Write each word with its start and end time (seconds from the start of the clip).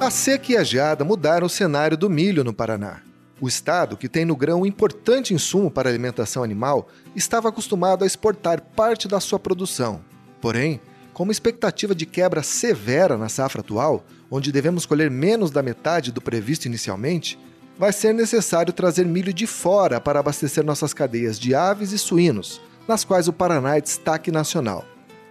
A 0.00 0.08
seca 0.08 0.52
e 0.52 0.56
a 0.56 0.64
geada 0.64 1.04
mudaram 1.04 1.46
o 1.46 1.50
cenário 1.50 1.94
do 1.94 2.08
milho 2.08 2.42
no 2.42 2.54
Paraná. 2.54 3.02
O 3.38 3.46
estado, 3.46 3.98
que 3.98 4.08
tem 4.08 4.24
no 4.24 4.34
grão 4.34 4.62
um 4.62 4.66
importante 4.66 5.34
insumo 5.34 5.70
para 5.70 5.90
alimentação 5.90 6.42
animal, 6.42 6.88
estava 7.14 7.50
acostumado 7.50 8.02
a 8.02 8.06
exportar 8.06 8.62
parte 8.62 9.06
da 9.06 9.20
sua 9.20 9.38
produção. 9.38 10.00
Porém, 10.40 10.80
com 11.12 11.24
uma 11.24 11.32
expectativa 11.32 11.94
de 11.94 12.06
quebra 12.06 12.42
severa 12.42 13.18
na 13.18 13.28
safra 13.28 13.60
atual, 13.60 14.02
onde 14.30 14.50
devemos 14.50 14.86
colher 14.86 15.10
menos 15.10 15.50
da 15.50 15.62
metade 15.62 16.10
do 16.10 16.22
previsto 16.22 16.64
inicialmente, 16.64 17.38
vai 17.78 17.92
ser 17.92 18.14
necessário 18.14 18.72
trazer 18.72 19.04
milho 19.04 19.34
de 19.34 19.46
fora 19.46 20.00
para 20.00 20.20
abastecer 20.20 20.64
nossas 20.64 20.94
cadeias 20.94 21.38
de 21.38 21.54
aves 21.54 21.92
e 21.92 21.98
suínos, 21.98 22.58
nas 22.88 23.04
quais 23.04 23.28
o 23.28 23.34
Paraná 23.34 23.76
é 23.76 23.82
destaque 23.82 24.32
nacional. 24.32 24.82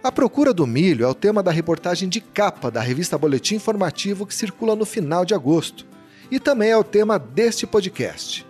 A 0.02 0.10
procura 0.10 0.54
do 0.54 0.66
milho 0.66 1.04
é 1.04 1.08
o 1.08 1.14
tema 1.14 1.42
da 1.42 1.50
reportagem 1.50 2.08
de 2.08 2.22
capa 2.22 2.70
da 2.70 2.80
revista 2.80 3.18
Boletim 3.18 3.56
Informativo 3.56 4.24
que 4.24 4.34
circula 4.34 4.74
no 4.74 4.86
final 4.86 5.26
de 5.26 5.34
agosto, 5.34 5.86
e 6.30 6.40
também 6.40 6.70
é 6.70 6.76
o 6.76 6.82
tema 6.82 7.18
deste 7.18 7.66
podcast. 7.66 8.46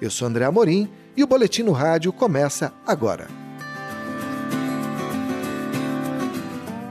Eu 0.00 0.08
sou 0.08 0.28
André 0.28 0.44
Amorim 0.44 0.88
e 1.16 1.24
o 1.24 1.26
Boletim 1.26 1.64
no 1.64 1.72
Rádio 1.72 2.12
começa 2.12 2.72
agora. 2.86 3.26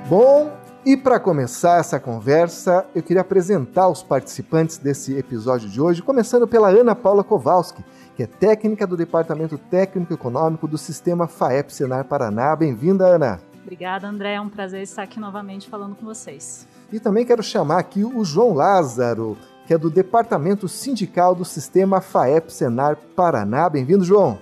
Bom, 0.10 0.52
e 0.86 0.98
para 0.98 1.18
começar 1.18 1.80
essa 1.80 1.98
conversa, 1.98 2.86
eu 2.94 3.02
queria 3.02 3.22
apresentar 3.22 3.88
os 3.88 4.04
participantes 4.04 4.78
desse 4.78 5.16
episódio 5.16 5.70
de 5.70 5.80
hoje, 5.80 6.02
começando 6.02 6.46
pela 6.46 6.68
Ana 6.68 6.94
Paula 6.94 7.24
Kowalski, 7.24 7.82
que 8.18 8.24
é 8.24 8.28
técnica 8.28 8.86
do 8.86 8.98
Departamento 8.98 9.58
Técnico 9.58 10.14
Econômico 10.14 10.68
do 10.68 10.78
Sistema 10.78 11.26
FAEP 11.26 11.74
Senar 11.74 12.04
Paraná. 12.04 12.54
Bem-vinda, 12.54 13.06
Ana. 13.08 13.53
Obrigada, 13.64 14.08
André. 14.08 14.34
É 14.34 14.42
um 14.42 14.50
prazer 14.50 14.82
estar 14.82 15.04
aqui 15.04 15.20
novamente 15.20 15.70
falando 15.70 15.96
com 15.96 16.06
vocês. 16.06 16.68
E 16.92 17.00
também 17.00 17.26
quero 17.26 17.42
chamar 17.42 17.80
aqui 17.80 18.04
o 18.04 18.24
João 18.24 18.54
Lázaro, 18.54 19.38
que 19.66 19.74
é 19.74 19.78
do 19.78 19.90
Departamento 19.90 20.68
Sindical 20.68 21.34
do 21.34 21.46
Sistema 21.46 22.02
FAEP 22.02 22.52
Senar 22.52 22.98
Paraná. 23.16 23.70
Bem-vindo, 23.70 24.04
João. 24.04 24.38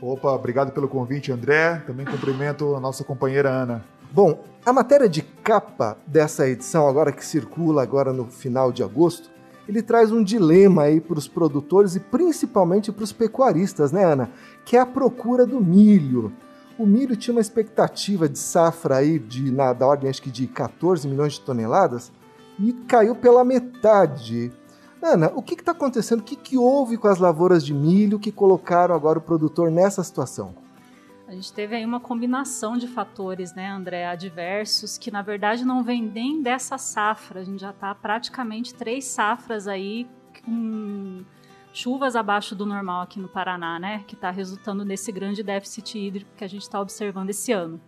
Opa, 0.00 0.32
obrigado 0.32 0.72
pelo 0.72 0.88
convite, 0.88 1.30
André. 1.30 1.82
Também 1.86 2.06
cumprimento 2.06 2.74
a 2.74 2.80
nossa 2.80 3.04
companheira 3.04 3.50
Ana. 3.50 3.84
Bom, 4.10 4.42
a 4.64 4.72
matéria 4.72 5.08
de 5.08 5.22
capa 5.22 5.98
dessa 6.06 6.48
edição, 6.48 6.88
agora 6.88 7.12
que 7.12 7.24
circula 7.24 7.82
agora 7.82 8.12
no 8.12 8.26
final 8.26 8.72
de 8.72 8.82
agosto, 8.82 9.30
ele 9.68 9.82
traz 9.82 10.12
um 10.12 10.22
dilema 10.22 10.84
aí 10.84 11.00
para 11.00 11.18
os 11.18 11.28
produtores 11.28 11.96
e 11.96 12.00
principalmente 12.00 12.92
para 12.92 13.04
os 13.04 13.12
pecuaristas, 13.12 13.92
né, 13.92 14.04
Ana? 14.04 14.30
Que 14.64 14.76
é 14.76 14.80
a 14.80 14.86
procura 14.86 15.46
do 15.46 15.60
milho. 15.60 16.32
O 16.78 16.84
milho 16.84 17.16
tinha 17.16 17.32
uma 17.34 17.40
expectativa 17.40 18.28
de 18.28 18.38
safra 18.38 18.96
aí 18.96 19.18
de, 19.18 19.50
na, 19.52 19.72
da 19.72 19.86
ordem 19.86 20.10
acho 20.10 20.20
que 20.20 20.30
de 20.30 20.46
14 20.46 21.06
milhões 21.06 21.34
de 21.34 21.40
toneladas 21.40 22.12
e 22.58 22.72
caiu 22.72 23.14
pela 23.14 23.44
metade. 23.44 24.52
Ana, 25.00 25.30
o 25.34 25.42
que 25.42 25.54
está 25.54 25.72
acontecendo? 25.72 26.20
O 26.20 26.24
que, 26.24 26.34
que 26.34 26.56
houve 26.56 26.96
com 26.96 27.08
as 27.08 27.18
lavouras 27.18 27.64
de 27.64 27.74
milho 27.74 28.18
que 28.18 28.32
colocaram 28.32 28.94
agora 28.94 29.18
o 29.18 29.22
produtor 29.22 29.70
nessa 29.70 30.02
situação? 30.02 30.54
A 31.28 31.32
gente 31.32 31.52
teve 31.52 31.76
aí 31.76 31.84
uma 31.84 32.00
combinação 32.00 32.76
de 32.76 32.86
fatores, 32.86 33.54
né, 33.54 33.70
André, 33.70 34.06
adversos, 34.06 34.98
que 34.98 35.10
na 35.10 35.22
verdade 35.22 35.64
não 35.64 35.82
vem 35.82 36.02
nem 36.02 36.42
dessa 36.42 36.76
safra. 36.76 37.40
A 37.40 37.44
gente 37.44 37.60
já 37.60 37.70
está 37.70 37.94
praticamente 37.94 38.74
três 38.74 39.04
safras 39.06 39.66
aí 39.66 40.06
com 40.44 41.24
chuvas 41.74 42.14
abaixo 42.14 42.54
do 42.54 42.64
normal 42.64 43.02
aqui 43.02 43.18
no 43.18 43.28
Paraná, 43.28 43.80
né, 43.80 44.04
que 44.06 44.14
está 44.14 44.30
resultando 44.30 44.84
nesse 44.84 45.10
grande 45.10 45.42
déficit 45.42 45.98
hídrico 45.98 46.30
que 46.36 46.44
a 46.44 46.48
gente 46.48 46.62
está 46.62 46.80
observando 46.80 47.30
esse 47.30 47.50
ano. 47.50 47.80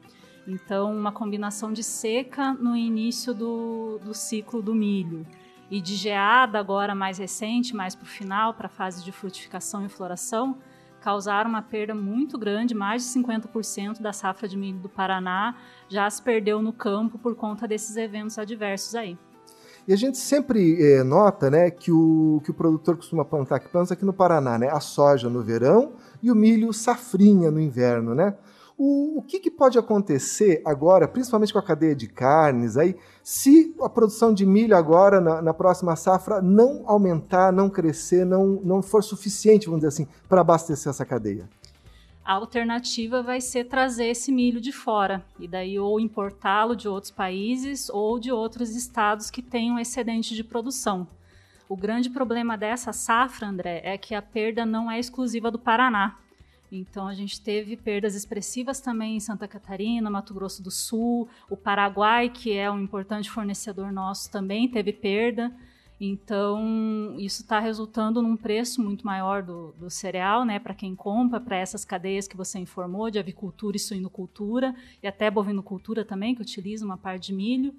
Então, 0.46 0.94
uma 0.94 1.12
combinação 1.12 1.72
de 1.72 1.84
seca 1.84 2.52
no 2.52 2.76
início 2.76 3.32
do, 3.32 3.98
do 4.04 4.12
ciclo 4.12 4.60
do 4.60 4.74
milho 4.74 5.24
e 5.70 5.80
de 5.80 5.94
geada 5.94 6.58
agora 6.58 6.94
mais 6.94 7.18
recente, 7.18 7.74
mais 7.74 7.94
para 7.94 8.04
o 8.04 8.08
final, 8.08 8.54
para 8.54 8.66
a 8.66 8.70
fase 8.70 9.04
de 9.04 9.12
frutificação 9.12 9.86
e 9.86 9.88
floração, 9.88 10.58
causaram 11.00 11.48
uma 11.48 11.62
perda 11.62 11.94
muito 11.94 12.36
grande, 12.36 12.74
mais 12.74 13.02
de 13.04 13.20
50% 13.20 14.00
da 14.00 14.12
safra 14.12 14.48
de 14.48 14.56
milho 14.56 14.80
do 14.80 14.88
Paraná 14.88 15.54
já 15.88 16.10
se 16.10 16.20
perdeu 16.20 16.60
no 16.60 16.72
campo 16.72 17.18
por 17.18 17.36
conta 17.36 17.68
desses 17.68 17.96
eventos 17.96 18.36
adversos 18.36 18.96
aí. 18.96 19.16
E 19.86 19.92
a 19.92 19.96
gente 19.96 20.18
sempre 20.18 20.82
é, 20.82 21.04
nota 21.04 21.48
né, 21.48 21.70
que, 21.70 21.92
o, 21.92 22.40
que 22.44 22.50
o 22.50 22.54
produtor 22.54 22.96
costuma 22.96 23.24
plantar, 23.24 23.60
que 23.60 23.68
planta 23.68 23.94
aqui 23.94 24.04
no 24.04 24.12
Paraná, 24.12 24.58
né, 24.58 24.68
a 24.68 24.80
soja 24.80 25.30
no 25.30 25.42
verão 25.42 25.92
e 26.20 26.30
o 26.30 26.34
milho 26.34 26.72
safrinha 26.72 27.50
no 27.50 27.60
inverno, 27.60 28.14
né? 28.14 28.34
O, 28.78 29.20
o 29.20 29.22
que, 29.22 29.38
que, 29.38 29.50
pode 29.50 29.78
acontecer 29.78 30.60
agora, 30.62 31.08
principalmente 31.08 31.50
com 31.50 31.58
a 31.58 31.62
cadeia 31.62 31.94
de 31.94 32.06
carnes, 32.06 32.76
aí, 32.76 32.94
se 33.22 33.74
a 33.80 33.88
produção 33.88 34.34
de 34.34 34.44
milho 34.44 34.76
agora, 34.76 35.18
na, 35.18 35.40
na 35.40 35.54
próxima 35.54 35.96
safra, 35.96 36.42
não 36.42 36.82
aumentar, 36.84 37.50
não 37.50 37.70
crescer, 37.70 38.26
não, 38.26 38.60
não 38.62 38.82
for 38.82 39.02
suficiente, 39.02 39.64
vamos 39.64 39.80
dizer 39.80 39.88
assim, 39.88 40.06
para 40.28 40.42
abastecer 40.42 40.90
essa 40.90 41.06
cadeia? 41.06 41.48
A 42.26 42.32
alternativa 42.32 43.22
vai 43.22 43.40
ser 43.40 43.66
trazer 43.66 44.06
esse 44.06 44.32
milho 44.32 44.60
de 44.60 44.72
fora, 44.72 45.24
e 45.38 45.46
daí 45.46 45.78
ou 45.78 46.00
importá-lo 46.00 46.74
de 46.74 46.88
outros 46.88 47.12
países 47.12 47.88
ou 47.88 48.18
de 48.18 48.32
outros 48.32 48.74
estados 48.74 49.30
que 49.30 49.40
tenham 49.40 49.78
excedente 49.78 50.34
de 50.34 50.42
produção. 50.42 51.06
O 51.68 51.76
grande 51.76 52.10
problema 52.10 52.58
dessa 52.58 52.92
safra, 52.92 53.46
André, 53.46 53.80
é 53.84 53.96
que 53.96 54.12
a 54.12 54.20
perda 54.20 54.66
não 54.66 54.90
é 54.90 54.98
exclusiva 54.98 55.52
do 55.52 55.58
Paraná. 55.58 56.18
Então 56.72 57.06
a 57.06 57.14
gente 57.14 57.40
teve 57.40 57.76
perdas 57.76 58.16
expressivas 58.16 58.80
também 58.80 59.14
em 59.14 59.20
Santa 59.20 59.46
Catarina, 59.46 60.10
Mato 60.10 60.34
Grosso 60.34 60.60
do 60.64 60.70
Sul, 60.70 61.28
o 61.48 61.56
Paraguai, 61.56 62.28
que 62.28 62.52
é 62.52 62.68
um 62.68 62.80
importante 62.80 63.30
fornecedor 63.30 63.92
nosso, 63.92 64.32
também 64.32 64.68
teve 64.68 64.92
perda. 64.92 65.54
Então, 65.98 67.16
isso 67.18 67.42
está 67.42 67.58
resultando 67.58 68.20
num 68.20 68.36
preço 68.36 68.82
muito 68.82 69.06
maior 69.06 69.42
do, 69.42 69.72
do 69.72 69.88
cereal, 69.88 70.44
né, 70.44 70.58
para 70.58 70.74
quem 70.74 70.94
compra, 70.94 71.40
para 71.40 71.56
essas 71.56 71.84
cadeias 71.84 72.28
que 72.28 72.36
você 72.36 72.58
informou, 72.58 73.10
de 73.10 73.18
avicultura 73.18 73.76
e 73.76 73.80
suinocultura, 73.80 74.74
e 75.02 75.06
até 75.06 75.30
bovinocultura 75.30 76.04
também, 76.04 76.34
que 76.34 76.42
utiliza 76.42 76.84
uma 76.84 76.98
parte 76.98 77.28
de 77.28 77.32
milho. 77.32 77.74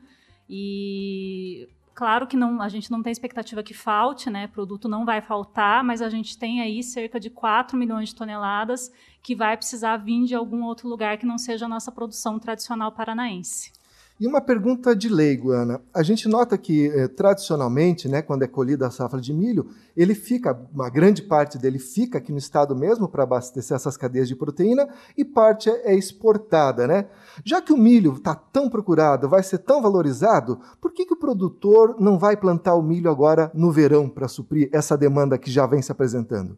E 0.50 1.70
Claro 1.98 2.28
que 2.28 2.38
não, 2.38 2.62
a 2.62 2.70
gente 2.70 2.92
não 2.92 3.02
tem 3.02 3.12
expectativa 3.12 3.64
que 3.64 3.74
falte, 3.74 4.30
né? 4.30 4.46
Produto 4.46 4.88
não 4.88 5.04
vai 5.04 5.20
faltar, 5.20 5.84
mas 5.84 6.00
a 6.00 6.12
gente 6.12 6.38
tem 6.38 6.62
aí 6.62 6.84
cerca 6.84 7.20
de 7.20 7.28
4 7.28 7.76
milhões 7.76 8.10
de 8.10 8.16
toneladas 8.16 8.92
que 9.24 9.34
vai 9.34 9.58
precisar 9.58 9.98
vir 9.98 10.26
de 10.26 10.36
algum 10.36 10.64
outro 10.64 10.88
lugar 10.88 11.18
que 11.18 11.26
não 11.26 11.40
seja 11.40 11.66
a 11.66 11.68
nossa 11.68 11.92
produção 11.92 12.38
tradicional 12.38 12.92
paranaense. 12.92 13.72
E 14.20 14.26
uma 14.26 14.42
pergunta 14.42 14.96
de 14.96 15.10
leigo, 15.10 15.52
Ana. 15.52 15.80
A 15.94 16.02
gente 16.02 16.28
nota 16.28 16.58
que, 16.58 16.88
eh, 16.88 17.08
tradicionalmente, 17.08 18.10
né, 18.10 18.20
quando 18.20 18.42
é 18.42 18.48
colhida 18.48 18.88
a 18.88 18.90
safra 18.90 19.22
de 19.22 19.32
milho, 19.32 19.70
ele 19.96 20.16
fica, 20.16 20.60
uma 20.74 20.90
grande 20.90 21.22
parte 21.22 21.56
dele 21.56 21.78
fica 21.78 22.18
aqui 22.18 22.32
no 22.32 22.40
estado 22.40 22.76
mesmo 22.76 23.08
para 23.08 23.22
abastecer 23.22 23.76
essas 23.76 23.96
cadeias 23.96 24.28
de 24.28 24.36
proteína 24.36 24.90
e 25.16 25.24
parte 25.24 25.70
é, 25.70 25.92
é 25.92 25.96
exportada. 25.96 26.88
Né? 26.88 27.06
Já 27.46 27.62
que 27.62 27.72
o 27.72 27.78
milho 27.78 28.14
está 28.14 28.34
tão 28.34 28.68
procurado, 28.72 29.30
vai 29.30 29.44
ser 29.44 29.60
tão 29.60 29.84
valorizado, 29.84 30.60
por 30.82 30.92
que, 30.92 31.06
que 31.06 31.14
o 31.14 31.20
produtor 31.20 31.96
não 32.00 32.18
vai 32.18 32.36
plantar 32.36 32.74
o 32.74 32.82
milho 32.82 33.12
agora 33.12 33.52
no 33.54 33.72
verão 33.72 34.10
para 34.10 34.28
suprir 34.28 34.68
essa 34.74 34.98
demanda 34.98 35.38
que 35.38 35.52
já 35.52 35.68
vem 35.68 35.82
se 35.84 35.92
apresentando? 35.92 36.58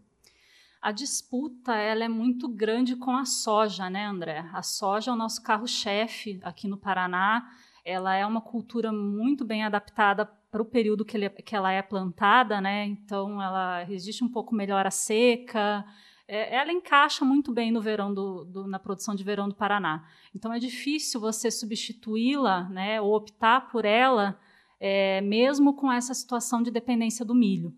A 0.81 0.91
disputa 0.91 1.75
ela 1.75 2.05
é 2.05 2.07
muito 2.07 2.47
grande 2.47 2.95
com 2.95 3.11
a 3.11 3.25
soja, 3.25 3.89
né, 3.89 4.05
André? 4.05 4.49
A 4.53 4.61
soja 4.61 5.11
é 5.11 5.13
o 5.13 5.17
nosso 5.17 5.43
carro-chefe 5.43 6.39
aqui 6.41 6.67
no 6.67 6.77
Paraná. 6.77 7.45
Ela 7.83 8.15
é 8.15 8.25
uma 8.25 8.39
cultura 8.39 8.91
muito 8.91 9.43
bem 9.43 9.63
adaptada 9.63 10.25
para 10.25 10.61
o 10.61 10.65
período 10.65 11.03
que, 11.03 11.17
ele, 11.17 11.29
que, 11.29 11.55
ela 11.55 11.71
é 11.71 11.81
plantada, 11.81 12.61
né? 12.61 12.85
Então, 12.85 13.41
ela 13.41 13.83
resiste 13.83 14.23
um 14.23 14.29
pouco 14.29 14.55
melhor 14.55 14.87
à 14.87 14.91
seca. 14.91 15.85
É, 16.27 16.55
ela 16.55 16.71
encaixa 16.71 17.25
muito 17.25 17.51
bem 17.51 17.71
no 17.71 17.81
verão 17.81 18.13
do, 18.13 18.45
do, 18.45 18.67
na 18.67 18.79
produção 18.79 19.13
de 19.13 19.23
verão 19.23 19.49
do 19.49 19.55
Paraná. 19.55 20.07
Então, 20.33 20.53
é 20.53 20.59
difícil 20.59 21.19
você 21.19 21.51
substituí-la, 21.51 22.69
né? 22.69 23.01
Ou 23.01 23.13
optar 23.15 23.67
por 23.69 23.83
ela, 23.83 24.39
é, 24.79 25.19
mesmo 25.21 25.75
com 25.75 25.91
essa 25.91 26.13
situação 26.13 26.63
de 26.63 26.71
dependência 26.71 27.25
do 27.25 27.35
milho. 27.35 27.75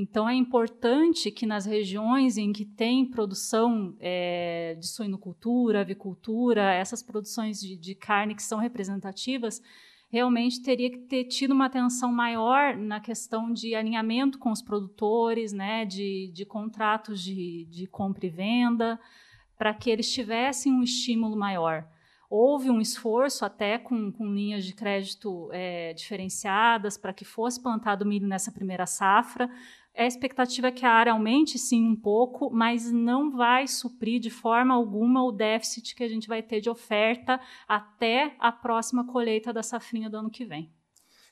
Então, 0.00 0.28
é 0.28 0.34
importante 0.34 1.28
que 1.28 1.44
nas 1.44 1.66
regiões 1.66 2.38
em 2.38 2.52
que 2.52 2.64
tem 2.64 3.04
produção 3.04 3.96
é, 3.98 4.76
de 4.78 4.86
suinocultura, 4.86 5.80
avicultura, 5.80 6.72
essas 6.72 7.02
produções 7.02 7.58
de, 7.60 7.76
de, 7.76 7.96
carne 7.96 8.36
que 8.36 8.42
são 8.44 8.60
representativas, 8.60 9.60
realmente 10.08 10.62
teria 10.62 10.88
que 10.88 10.98
ter 10.98 11.24
tido 11.24 11.50
uma 11.50 11.66
atenção 11.66 12.12
maior 12.12 12.76
na 12.76 13.00
questão 13.00 13.52
de 13.52 13.74
alinhamento 13.74 14.38
com 14.38 14.52
os 14.52 14.62
produtores, 14.62 15.52
né, 15.52 15.84
de, 15.84 16.30
de 16.32 16.46
contratos 16.46 17.20
de, 17.20 17.66
de 17.68 17.88
compra 17.88 18.24
e 18.24 18.30
venda, 18.30 19.00
para 19.56 19.74
que 19.74 19.90
eles 19.90 20.12
tivessem 20.12 20.72
um 20.72 20.84
estímulo 20.84 21.36
maior. 21.36 21.84
Houve 22.30 22.68
um 22.68 22.80
esforço 22.80 23.44
até 23.44 23.78
com, 23.78 24.12
com 24.12 24.32
linhas 24.32 24.64
de 24.64 24.74
crédito 24.74 25.48
é, 25.50 25.94
diferenciadas 25.94 26.98
para 26.98 27.12
que 27.12 27.24
fosse 27.24 27.60
plantado 27.60 28.04
milho 28.04 28.28
nessa 28.28 28.52
primeira 28.52 28.86
safra, 28.86 29.50
a 29.98 30.06
expectativa 30.06 30.68
é 30.68 30.72
que 30.72 30.86
a 30.86 30.92
área 30.92 31.12
aumente 31.12 31.58
sim 31.58 31.84
um 31.84 31.96
pouco, 31.96 32.50
mas 32.50 32.90
não 32.90 33.36
vai 33.36 33.66
suprir 33.66 34.20
de 34.20 34.30
forma 34.30 34.72
alguma 34.72 35.24
o 35.24 35.32
déficit 35.32 35.94
que 35.96 36.04
a 36.04 36.08
gente 36.08 36.28
vai 36.28 36.42
ter 36.42 36.60
de 36.60 36.70
oferta 36.70 37.40
até 37.66 38.36
a 38.38 38.52
próxima 38.52 39.04
colheita 39.04 39.52
da 39.52 39.62
safrinha 39.62 40.08
do 40.08 40.16
ano 40.16 40.30
que 40.30 40.44
vem. 40.44 40.70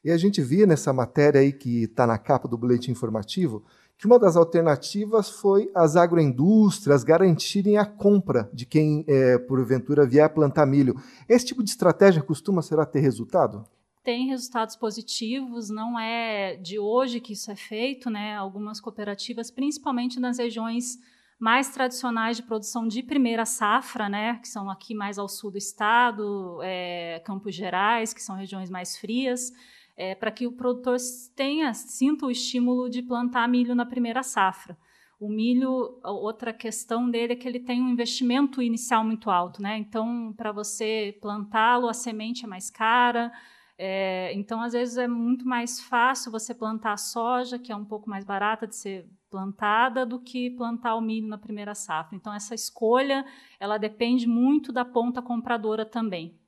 E 0.04 0.10
a 0.10 0.16
gente 0.16 0.42
via 0.42 0.66
nessa 0.66 0.92
matéria 0.92 1.40
aí 1.40 1.52
que 1.52 1.84
está 1.84 2.06
na 2.06 2.18
capa 2.18 2.48
do 2.48 2.58
boletim 2.58 2.90
informativo 2.90 3.64
que 3.98 4.06
uma 4.06 4.18
das 4.18 4.36
alternativas 4.36 5.30
foi 5.30 5.70
as 5.74 5.96
agroindústrias 5.96 7.02
garantirem 7.02 7.78
a 7.78 7.86
compra 7.86 8.50
de 8.52 8.66
quem, 8.66 9.04
é, 9.08 9.38
porventura, 9.38 10.06
vier 10.06 10.28
plantar 10.28 10.66
milho. 10.66 10.94
Esse 11.28 11.46
tipo 11.46 11.62
de 11.62 11.70
estratégia 11.70 12.22
costuma 12.22 12.60
será 12.60 12.84
ter 12.84 13.00
resultado? 13.00 13.64
Tem 14.06 14.28
resultados 14.28 14.76
positivos, 14.76 15.68
não 15.68 15.98
é 15.98 16.54
de 16.58 16.78
hoje 16.78 17.18
que 17.18 17.32
isso 17.32 17.50
é 17.50 17.56
feito, 17.56 18.08
né? 18.08 18.36
Algumas 18.36 18.80
cooperativas, 18.80 19.50
principalmente 19.50 20.20
nas 20.20 20.38
regiões 20.38 20.96
mais 21.40 21.70
tradicionais 21.70 22.36
de 22.36 22.44
produção 22.44 22.86
de 22.86 23.02
primeira 23.02 23.44
safra, 23.44 24.08
né, 24.08 24.38
que 24.38 24.46
são 24.46 24.70
aqui 24.70 24.94
mais 24.94 25.18
ao 25.18 25.28
sul 25.28 25.50
do 25.50 25.58
estado, 25.58 26.60
é, 26.62 27.20
Campos 27.26 27.52
Gerais, 27.52 28.14
que 28.14 28.22
são 28.22 28.36
regiões 28.36 28.70
mais 28.70 28.96
frias, 28.96 29.52
é, 29.96 30.14
para 30.14 30.30
que 30.30 30.46
o 30.46 30.52
produtor 30.52 30.98
tenha, 31.34 31.74
sinta 31.74 32.26
o 32.26 32.30
estímulo 32.30 32.88
de 32.88 33.02
plantar 33.02 33.48
milho 33.48 33.74
na 33.74 33.84
primeira 33.84 34.22
safra. 34.22 34.78
O 35.18 35.28
milho, 35.28 35.98
outra 36.04 36.52
questão 36.52 37.10
dele 37.10 37.32
é 37.32 37.36
que 37.36 37.48
ele 37.48 37.58
tem 37.58 37.82
um 37.82 37.88
investimento 37.88 38.62
inicial 38.62 39.02
muito 39.02 39.30
alto, 39.30 39.60
né? 39.60 39.76
Então, 39.78 40.32
para 40.36 40.52
você 40.52 41.18
plantá-lo, 41.20 41.88
a 41.88 41.92
semente 41.92 42.44
é 42.44 42.46
mais 42.46 42.70
cara. 42.70 43.32
É, 43.78 44.32
então, 44.34 44.60
às 44.62 44.72
vezes, 44.72 44.96
é 44.96 45.06
muito 45.06 45.46
mais 45.46 45.80
fácil 45.80 46.32
você 46.32 46.54
plantar 46.54 46.96
soja, 46.96 47.58
que 47.58 47.70
é 47.70 47.76
um 47.76 47.84
pouco 47.84 48.08
mais 48.08 48.24
barata 48.24 48.66
de 48.66 48.74
ser 48.74 49.06
plantada, 49.30 50.06
do 50.06 50.18
que 50.18 50.50
plantar 50.50 50.94
o 50.96 51.00
milho 51.00 51.28
na 51.28 51.36
primeira 51.36 51.74
safra. 51.74 52.16
Então, 52.16 52.32
essa 52.32 52.54
escolha, 52.54 53.24
ela 53.60 53.76
depende 53.78 54.26
muito 54.26 54.72
da 54.72 54.84
ponta 54.84 55.20
compradora 55.20 55.84
também. 55.84 56.38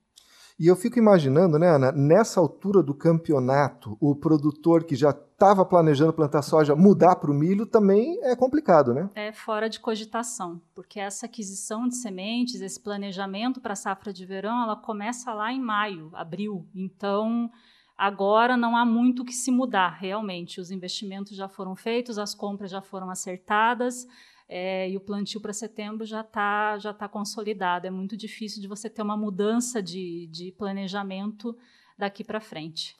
E 0.59 0.67
eu 0.67 0.75
fico 0.75 0.99
imaginando, 0.99 1.57
né, 1.57 1.69
Ana, 1.69 1.89
nessa 1.93 2.37
altura 2.37 2.83
do 2.83 2.93
campeonato, 2.93 3.95
o 3.97 4.13
produtor 4.13 4.83
que 4.83 4.93
já 4.93 5.11
estava 5.11 5.63
planejando 5.63 6.11
plantar 6.11 6.41
soja 6.41 6.75
mudar 6.75 7.15
para 7.15 7.31
o 7.31 7.33
milho 7.33 7.65
também 7.65 8.19
é 8.23 8.35
complicado, 8.35 8.93
né? 8.93 9.09
É 9.15 9.31
fora 9.31 9.69
de 9.69 9.79
cogitação, 9.79 10.61
porque 10.75 10.99
essa 10.99 11.27
aquisição 11.27 11.87
de 11.87 11.95
sementes, 11.95 12.59
esse 12.59 12.77
planejamento 12.77 13.61
para 13.61 13.71
a 13.71 13.75
safra 13.77 14.11
de 14.11 14.25
verão, 14.25 14.61
ela 14.61 14.75
começa 14.75 15.33
lá 15.33 15.53
em 15.53 15.61
maio, 15.61 16.11
abril. 16.13 16.67
Então, 16.75 17.49
agora 17.97 18.57
não 18.57 18.75
há 18.75 18.85
muito 18.85 19.23
que 19.23 19.31
se 19.31 19.51
mudar, 19.51 19.97
realmente. 19.97 20.59
Os 20.59 20.71
investimentos 20.71 21.37
já 21.37 21.47
foram 21.47 21.73
feitos, 21.73 22.19
as 22.19 22.35
compras 22.35 22.69
já 22.69 22.81
foram 22.81 23.09
acertadas 23.09 24.05
é, 24.49 24.89
e 24.89 24.97
o 24.97 24.99
plantio 24.99 25.39
para 25.39 25.53
setembro 25.53 26.03
já 26.05 26.21
está 26.21 26.79
já 26.79 26.91
tá 26.91 27.07
consolidado. 27.07 27.85
É 27.85 27.91
muito 27.91 28.17
difícil 28.17 28.59
de 28.59 28.67
você 28.67 28.89
ter 28.89 29.03
uma 29.03 29.15
mudança 29.15 29.81
de, 29.81 30.27
de 30.27 30.51
planejamento 30.53 31.55
daqui 31.95 32.23
para 32.23 32.41
frente. 32.41 32.97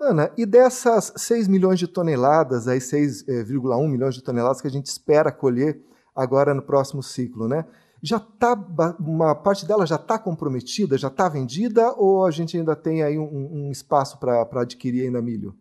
Ana, 0.00 0.32
e 0.36 0.44
dessas 0.44 1.12
6 1.16 1.48
milhões 1.48 1.78
de 1.78 1.86
toneladas, 1.86 2.66
aí 2.66 2.78
6,1 2.78 3.84
é, 3.84 3.88
milhões 3.88 4.14
de 4.14 4.22
toneladas 4.22 4.60
que 4.60 4.66
a 4.66 4.70
gente 4.70 4.86
espera 4.86 5.30
colher 5.30 5.80
agora 6.14 6.52
no 6.52 6.62
próximo 6.62 7.02
ciclo, 7.02 7.46
né? 7.46 7.64
Já 8.00 8.18
tá 8.18 8.54
uma 9.00 9.34
parte 9.34 9.66
dela 9.66 9.84
já 9.86 9.96
está 9.96 10.18
comprometida, 10.18 10.96
já 10.96 11.08
está 11.08 11.28
vendida 11.28 11.92
ou 11.94 12.24
a 12.24 12.30
gente 12.30 12.56
ainda 12.56 12.76
tem 12.76 13.02
aí 13.02 13.18
um, 13.18 13.66
um 13.66 13.70
espaço 13.72 14.18
para 14.18 14.42
adquirir 14.60 15.04
ainda 15.04 15.20
milho? 15.20 15.56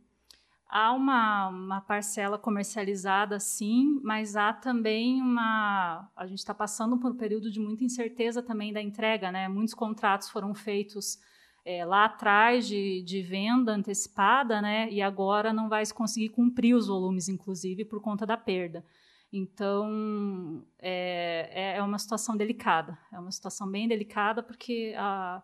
Há 0.69 0.91
uma, 0.91 1.47
uma 1.47 1.81
parcela 1.81 2.37
comercializada, 2.37 3.39
sim, 3.39 4.01
mas 4.03 4.35
há 4.35 4.51
também 4.51 5.21
uma. 5.21 6.09
A 6.15 6.27
gente 6.27 6.39
está 6.39 6.53
passando 6.53 6.97
por 6.97 7.11
um 7.11 7.15
período 7.15 7.49
de 7.49 7.59
muita 7.59 7.85
incerteza 7.85 8.43
também 8.43 8.73
da 8.73 8.81
entrega, 8.81 9.31
né? 9.31 9.47
Muitos 9.47 9.73
contratos 9.73 10.29
foram 10.29 10.53
feitos 10.53 11.17
é, 11.63 11.85
lá 11.85 12.05
atrás 12.05 12.67
de, 12.67 13.01
de 13.03 13.21
venda 13.21 13.71
antecipada, 13.71 14.61
né? 14.61 14.89
E 14.91 15.01
agora 15.01 15.53
não 15.53 15.69
vai 15.69 15.85
se 15.85 15.93
conseguir 15.93 16.29
cumprir 16.29 16.75
os 16.75 16.87
volumes, 16.87 17.29
inclusive, 17.29 17.85
por 17.85 18.01
conta 18.01 18.25
da 18.25 18.35
perda. 18.35 18.85
Então, 19.31 20.63
é, 20.79 21.49
é, 21.51 21.77
é 21.77 21.83
uma 21.83 21.97
situação 21.97 22.35
delicada. 22.35 22.97
É 23.11 23.19
uma 23.19 23.31
situação 23.31 23.69
bem 23.69 23.87
delicada, 23.87 24.43
porque 24.43 24.93
a 24.97 25.41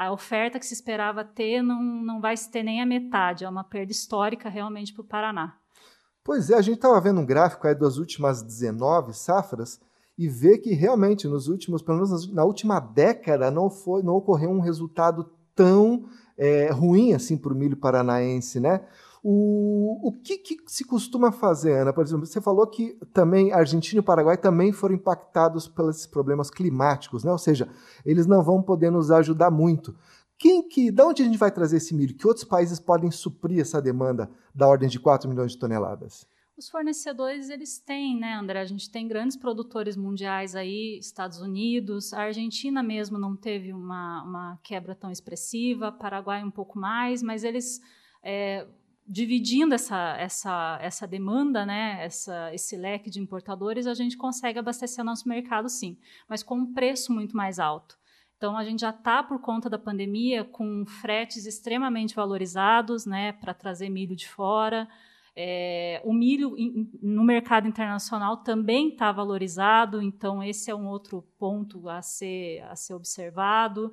a 0.00 0.10
oferta 0.10 0.58
que 0.58 0.64
se 0.64 0.72
esperava 0.72 1.22
ter 1.22 1.60
não, 1.60 1.82
não 1.82 2.22
vai 2.22 2.34
se 2.34 2.50
ter 2.50 2.62
nem 2.62 2.80
a 2.80 2.86
metade. 2.86 3.44
É 3.44 3.48
uma 3.48 3.62
perda 3.62 3.92
histórica 3.92 4.48
realmente 4.48 4.94
para 4.94 5.02
o 5.02 5.04
Paraná. 5.04 5.54
Pois 6.24 6.48
é, 6.48 6.54
a 6.54 6.62
gente 6.62 6.76
estava 6.76 6.98
vendo 7.02 7.20
um 7.20 7.26
gráfico 7.26 7.66
aí 7.66 7.74
das 7.74 7.98
últimas 7.98 8.42
19 8.42 9.12
safras 9.12 9.78
e 10.16 10.26
vê 10.26 10.56
que 10.56 10.72
realmente 10.72 11.28
nos 11.28 11.48
últimos, 11.48 11.82
pelo 11.82 11.98
menos 11.98 12.32
na 12.32 12.44
última 12.44 12.80
década, 12.80 13.50
não 13.50 13.68
foi, 13.68 14.02
não 14.02 14.14
ocorreu 14.14 14.48
um 14.48 14.60
resultado 14.60 15.30
tão 15.54 16.06
é, 16.38 16.70
ruim 16.70 17.12
assim 17.12 17.36
para 17.36 17.52
o 17.52 17.56
milho 17.56 17.76
paranaense, 17.76 18.58
né? 18.58 18.80
O, 19.22 20.08
o 20.08 20.12
que, 20.12 20.38
que, 20.38 20.56
se 20.66 20.84
costuma 20.84 21.30
fazer, 21.30 21.72
Ana? 21.72 21.92
Por 21.92 22.02
exemplo, 22.02 22.24
você 22.24 22.40
falou 22.40 22.66
que 22.66 22.94
também 23.12 23.52
Argentina 23.52 24.00
e 24.00 24.04
Paraguai 24.04 24.36
também 24.36 24.72
foram 24.72 24.94
impactados 24.94 25.68
pelos 25.68 26.06
problemas 26.06 26.50
climáticos, 26.50 27.22
né? 27.22 27.30
ou 27.30 27.38
seja, 27.38 27.68
eles 28.04 28.26
não 28.26 28.42
vão 28.42 28.62
poder 28.62 28.90
nos 28.90 29.10
ajudar 29.10 29.50
muito. 29.50 29.94
Quem 30.38 30.66
que, 30.66 30.90
da 30.90 31.06
onde 31.06 31.20
a 31.20 31.24
gente 31.26 31.36
vai 31.36 31.50
trazer 31.50 31.76
esse 31.76 31.94
milho? 31.94 32.16
Que 32.16 32.26
outros 32.26 32.46
países 32.46 32.80
podem 32.80 33.10
suprir 33.10 33.60
essa 33.60 33.80
demanda 33.80 34.30
da 34.54 34.66
ordem 34.66 34.88
de 34.88 34.98
4 34.98 35.28
milhões 35.28 35.52
de 35.52 35.58
toneladas? 35.58 36.26
Os 36.56 36.70
fornecedores, 36.70 37.50
eles 37.50 37.78
têm, 37.78 38.18
né, 38.18 38.34
André? 38.34 38.60
A 38.60 38.64
gente 38.64 38.90
tem 38.90 39.06
grandes 39.06 39.36
produtores 39.36 39.96
mundiais 39.96 40.54
aí, 40.54 40.98
Estados 40.98 41.42
Unidos, 41.42 42.14
a 42.14 42.22
Argentina 42.22 42.82
mesmo 42.82 43.18
não 43.18 43.36
teve 43.36 43.72
uma, 43.72 44.22
uma 44.22 44.58
quebra 44.62 44.94
tão 44.94 45.10
expressiva, 45.10 45.92
Paraguai 45.92 46.42
um 46.42 46.50
pouco 46.50 46.78
mais, 46.78 47.22
mas 47.22 47.44
eles 47.44 47.80
é, 48.22 48.66
dividindo 49.10 49.74
essa, 49.74 50.16
essa, 50.18 50.78
essa 50.80 51.04
demanda, 51.04 51.66
né, 51.66 51.98
essa, 52.00 52.54
esse 52.54 52.76
leque 52.76 53.10
de 53.10 53.18
importadores, 53.18 53.88
a 53.88 53.94
gente 53.94 54.16
consegue 54.16 54.60
abastecer 54.60 55.04
nosso 55.04 55.28
mercado, 55.28 55.68
sim, 55.68 55.98
mas 56.28 56.44
com 56.44 56.54
um 56.54 56.72
preço 56.72 57.12
muito 57.12 57.36
mais 57.36 57.58
alto. 57.58 57.98
Então, 58.36 58.56
a 58.56 58.64
gente 58.64 58.80
já 58.80 58.90
está, 58.90 59.20
por 59.20 59.40
conta 59.40 59.68
da 59.68 59.78
pandemia, 59.78 60.44
com 60.44 60.86
fretes 60.86 61.44
extremamente 61.44 62.14
valorizados 62.14 63.04
né, 63.04 63.32
para 63.32 63.52
trazer 63.52 63.90
milho 63.90 64.14
de 64.14 64.28
fora. 64.28 64.88
É, 65.34 66.00
o 66.04 66.12
milho 66.12 66.54
no 67.02 67.24
mercado 67.24 67.66
internacional 67.66 68.36
também 68.38 68.90
está 68.90 69.10
valorizado, 69.10 70.00
então 70.00 70.42
esse 70.42 70.70
é 70.70 70.74
um 70.74 70.86
outro 70.86 71.22
ponto 71.36 71.88
a 71.88 72.00
ser, 72.00 72.62
a 72.70 72.76
ser 72.76 72.94
observado. 72.94 73.92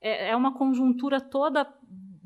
É, 0.00 0.28
é 0.28 0.36
uma 0.36 0.52
conjuntura 0.52 1.20
toda 1.20 1.66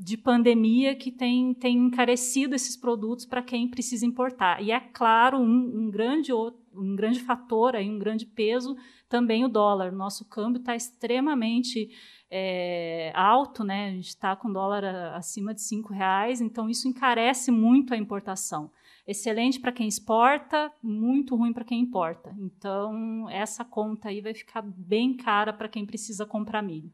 de 0.03 0.17
pandemia 0.17 0.97
que 0.97 1.13
tem, 1.13 1.55
tem 1.55 1.77
encarecido 1.77 2.57
esses 2.57 2.77
produtos 2.77 3.25
para 3.25 3.41
quem 3.41 3.69
precisa 3.69 4.05
importar. 4.05 4.61
E 4.61 4.73
é 4.73 4.81
claro, 4.81 5.39
um, 5.39 5.85
um, 5.85 5.91
grande, 5.91 6.33
um 6.33 6.97
grande 6.97 7.21
fator, 7.21 7.77
aí, 7.77 7.89
um 7.89 7.99
grande 7.99 8.27
peso, 8.27 8.77
também 9.09 9.45
o 9.45 9.49
dólar. 9.49 9.93
Nosso 9.93 10.25
câmbio 10.29 10.59
está 10.59 10.75
extremamente 10.75 11.89
é, 12.29 13.13
alto, 13.15 13.63
né? 13.63 13.91
a 13.91 13.93
gente 13.93 14.09
está 14.09 14.35
com 14.35 14.53
dólar 14.53 14.85
acima 15.15 15.55
de 15.55 15.63
cinco 15.63 15.93
reais, 15.93 16.41
então 16.41 16.69
isso 16.69 16.89
encarece 16.89 17.53
muito 17.53 17.95
a 17.95 17.97
importação. 17.97 18.73
Excelente 19.07 19.61
para 19.61 19.73
quem 19.73 19.87
exporta, 19.87 20.73
muito 20.83 21.37
ruim 21.37 21.53
para 21.53 21.65
quem 21.65 21.81
importa. 21.81 22.35
Então, 22.39 23.29
essa 23.31 23.65
conta 23.65 24.09
aí 24.09 24.21
vai 24.21 24.35
ficar 24.35 24.63
bem 24.63 25.17
cara 25.17 25.53
para 25.53 25.69
quem 25.69 25.87
precisa 25.87 26.27
comprar 26.27 26.63
milho. 26.63 26.93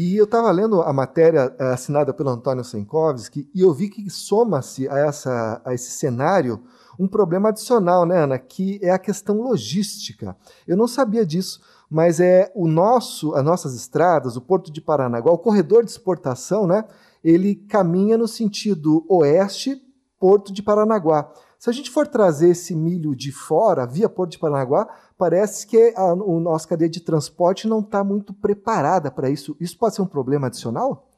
E 0.00 0.16
eu 0.16 0.26
estava 0.26 0.48
lendo 0.52 0.80
a 0.80 0.92
matéria 0.92 1.52
eh, 1.58 1.72
assinada 1.72 2.14
pelo 2.14 2.30
Antônio 2.30 2.62
Senkovski 2.62 3.50
e 3.52 3.62
eu 3.62 3.74
vi 3.74 3.88
que 3.88 4.08
soma-se 4.08 4.88
a, 4.88 4.96
essa, 4.96 5.60
a 5.64 5.74
esse 5.74 5.90
cenário 5.90 6.62
um 6.96 7.08
problema 7.08 7.48
adicional, 7.48 8.06
né, 8.06 8.22
Ana, 8.22 8.38
que 8.38 8.78
é 8.80 8.92
a 8.92 8.98
questão 8.98 9.40
logística. 9.40 10.36
Eu 10.68 10.76
não 10.76 10.86
sabia 10.86 11.26
disso, 11.26 11.60
mas 11.90 12.20
é 12.20 12.48
o 12.54 12.68
nosso, 12.68 13.34
as 13.34 13.42
nossas 13.42 13.74
estradas, 13.74 14.36
o 14.36 14.40
Porto 14.40 14.70
de 14.70 14.80
Paranaguá, 14.80 15.32
o 15.32 15.38
corredor 15.38 15.84
de 15.84 15.90
exportação, 15.90 16.64
né, 16.64 16.84
ele 17.24 17.56
caminha 17.56 18.16
no 18.16 18.28
sentido 18.28 19.04
oeste, 19.08 19.82
Porto 20.20 20.52
de 20.52 20.62
Paranaguá. 20.62 21.28
Se 21.58 21.68
a 21.68 21.72
gente 21.72 21.90
for 21.90 22.06
trazer 22.06 22.50
esse 22.50 22.74
milho 22.74 23.16
de 23.16 23.32
fora, 23.32 23.84
via 23.84 24.08
Porto 24.08 24.32
de 24.32 24.38
Paranaguá, 24.38 24.86
parece 25.18 25.66
que 25.66 25.92
a, 25.96 26.12
a 26.12 26.16
nossa 26.16 26.68
cadeia 26.68 26.88
de 26.88 27.00
transporte 27.00 27.66
não 27.66 27.80
está 27.80 28.04
muito 28.04 28.32
preparada 28.32 29.10
para 29.10 29.28
isso. 29.28 29.56
Isso 29.58 29.76
pode 29.76 29.96
ser 29.96 30.02
um 30.02 30.06
problema 30.06 30.46
adicional? 30.46 31.10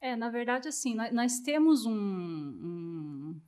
É, 0.00 0.16
na 0.16 0.30
verdade, 0.30 0.66
assim, 0.66 0.94
nós, 0.94 1.12
nós 1.12 1.38
temos 1.40 1.84
um. 1.84 1.92
um 1.92 3.40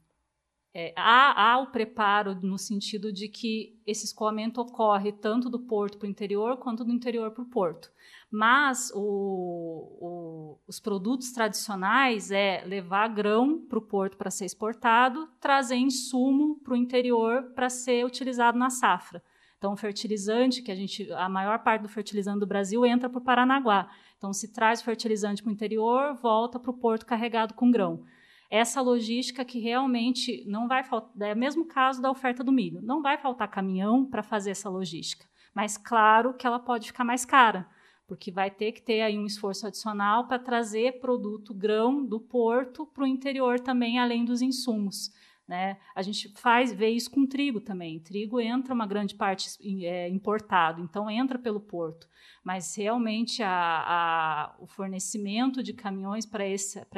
é, 0.75 0.93
há, 0.97 1.53
há, 1.53 1.59
o 1.61 1.71
preparo 1.73 2.35
no 2.43 2.59
sentido 2.59 3.13
de 3.13 3.29
que 3.29 3.81
esse 3.87 4.05
escoamento 4.05 4.61
ocorre 4.61 5.13
tanto 5.13 5.49
do 5.49 5.61
porto 5.61 5.97
para 5.97 6.07
o 6.07 6.11
interior 6.11 6.59
quanto 6.59 6.85
do 6.85 6.93
interior 6.93 7.31
para 7.31 7.43
o 7.43 7.49
porto. 7.49 7.91
Mas 8.37 8.91
o, 8.97 8.99
o, 8.99 10.59
os 10.67 10.81
produtos 10.81 11.31
tradicionais 11.31 12.33
é 12.33 12.64
levar 12.67 13.07
grão 13.07 13.64
para 13.64 13.79
o 13.79 13.83
porto 13.83 14.17
para 14.17 14.29
ser 14.29 14.45
exportado, 14.45 15.29
trazer 15.41 15.76
insumo 15.76 16.59
para 16.64 16.73
o 16.73 16.76
interior 16.76 17.53
para 17.55 17.71
ser 17.71 18.05
utilizado 18.05 18.59
na 18.59 18.71
safra. 18.71 19.23
Então, 19.57 19.76
fertilizante, 19.76 20.62
que 20.62 20.73
a 20.73 20.75
gente, 20.75 21.12
a 21.12 21.29
maior 21.29 21.61
parte 21.61 21.83
do 21.83 21.88
fertilizante 21.88 22.41
do 22.41 22.47
Brasil 22.47 22.85
entra 22.85 23.09
para 23.09 23.21
o 23.21 23.25
Paranaguá. 23.25 23.88
Então, 24.19 24.33
se 24.33 24.53
traz 24.53 24.83
fertilizante 24.83 25.41
para 25.41 25.50
o 25.50 25.53
interior, 25.53 26.17
volta 26.17 26.59
para 26.59 26.73
o 26.73 26.76
porto 26.76 27.07
carregado 27.07 27.55
com 27.55 27.71
grão. 27.71 28.03
essa 28.50 28.81
logística 28.81 29.45
que 29.45 29.61
realmente 29.61 30.45
não 30.49 30.67
vai 30.67 30.83
faltar, 30.83 31.29
é 31.29 31.35
o 31.35 31.38
mesmo 31.38 31.67
caso 31.67 32.03
da 32.03 32.11
oferta 32.11 32.43
do 32.43 32.50
milho, 32.50 32.83
não 32.83 33.00
vai 33.00 33.17
faltar 33.17 33.49
caminhão 33.49 34.05
para 34.05 34.25
fazer 34.25 34.50
essa 34.50 34.69
logística, 34.69 35.25
mas 35.55 35.76
claro 35.79 36.35
que 36.35 36.47
ela 36.47 36.59
pode 36.59 36.88
ficar 36.88 37.05
mais 37.05 37.25
cara, 37.25 37.69
porque 38.07 38.31
vai 38.31 38.51
ter 38.51 38.73
que 38.73 38.83
ter 38.83 39.01
aí 39.01 39.19
um 39.19 39.27
esforço 39.27 39.67
adicional 39.67 40.27
para 40.27 40.39
trazer 40.39 41.01
produto 41.01 41.55
grão 41.55 42.05
do 42.05 42.21
porto 42.21 42.87
para 42.87 43.05
o 43.05 43.07
interior 43.07 43.59
também, 43.59 43.99
além 43.99 44.25
dos 44.25 44.43
insumos. 44.43 45.11
Né? 45.47 45.79
A 45.95 46.01
gente 46.01 46.33
faz 46.41 46.73
vê 46.73 46.89
isso 46.89 47.11
com 47.11 47.27
trigo 47.27 47.61
também. 47.61 48.01
Trigo 48.01 48.41
entra 48.41 48.73
uma 48.73 48.87
grande 48.87 49.15
parte 49.15 49.51
é, 49.85 50.09
importado, 50.09 50.81
então 50.81 51.11
entra 51.11 51.39
pelo 51.39 51.61
porto. 51.61 52.09
Mas 52.43 52.75
realmente 52.75 53.43
a, 53.43 53.51
a, 53.51 54.57
o 54.59 54.67
fornecimento 54.67 55.63
de 55.63 55.75
caminhões 55.75 56.25
para 56.25 56.45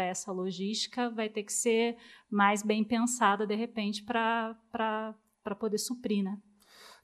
essa 0.05 0.33
logística 0.33 1.11
vai 1.11 1.29
ter 1.29 1.43
que 1.43 1.53
ser 1.53 1.97
mais 2.31 2.63
bem 2.63 2.85
pensada 2.85 3.47
de 3.47 3.55
repente 3.57 4.05
para 4.05 4.57
poder 5.59 5.79
suprir, 5.79 6.23
né? 6.23 6.39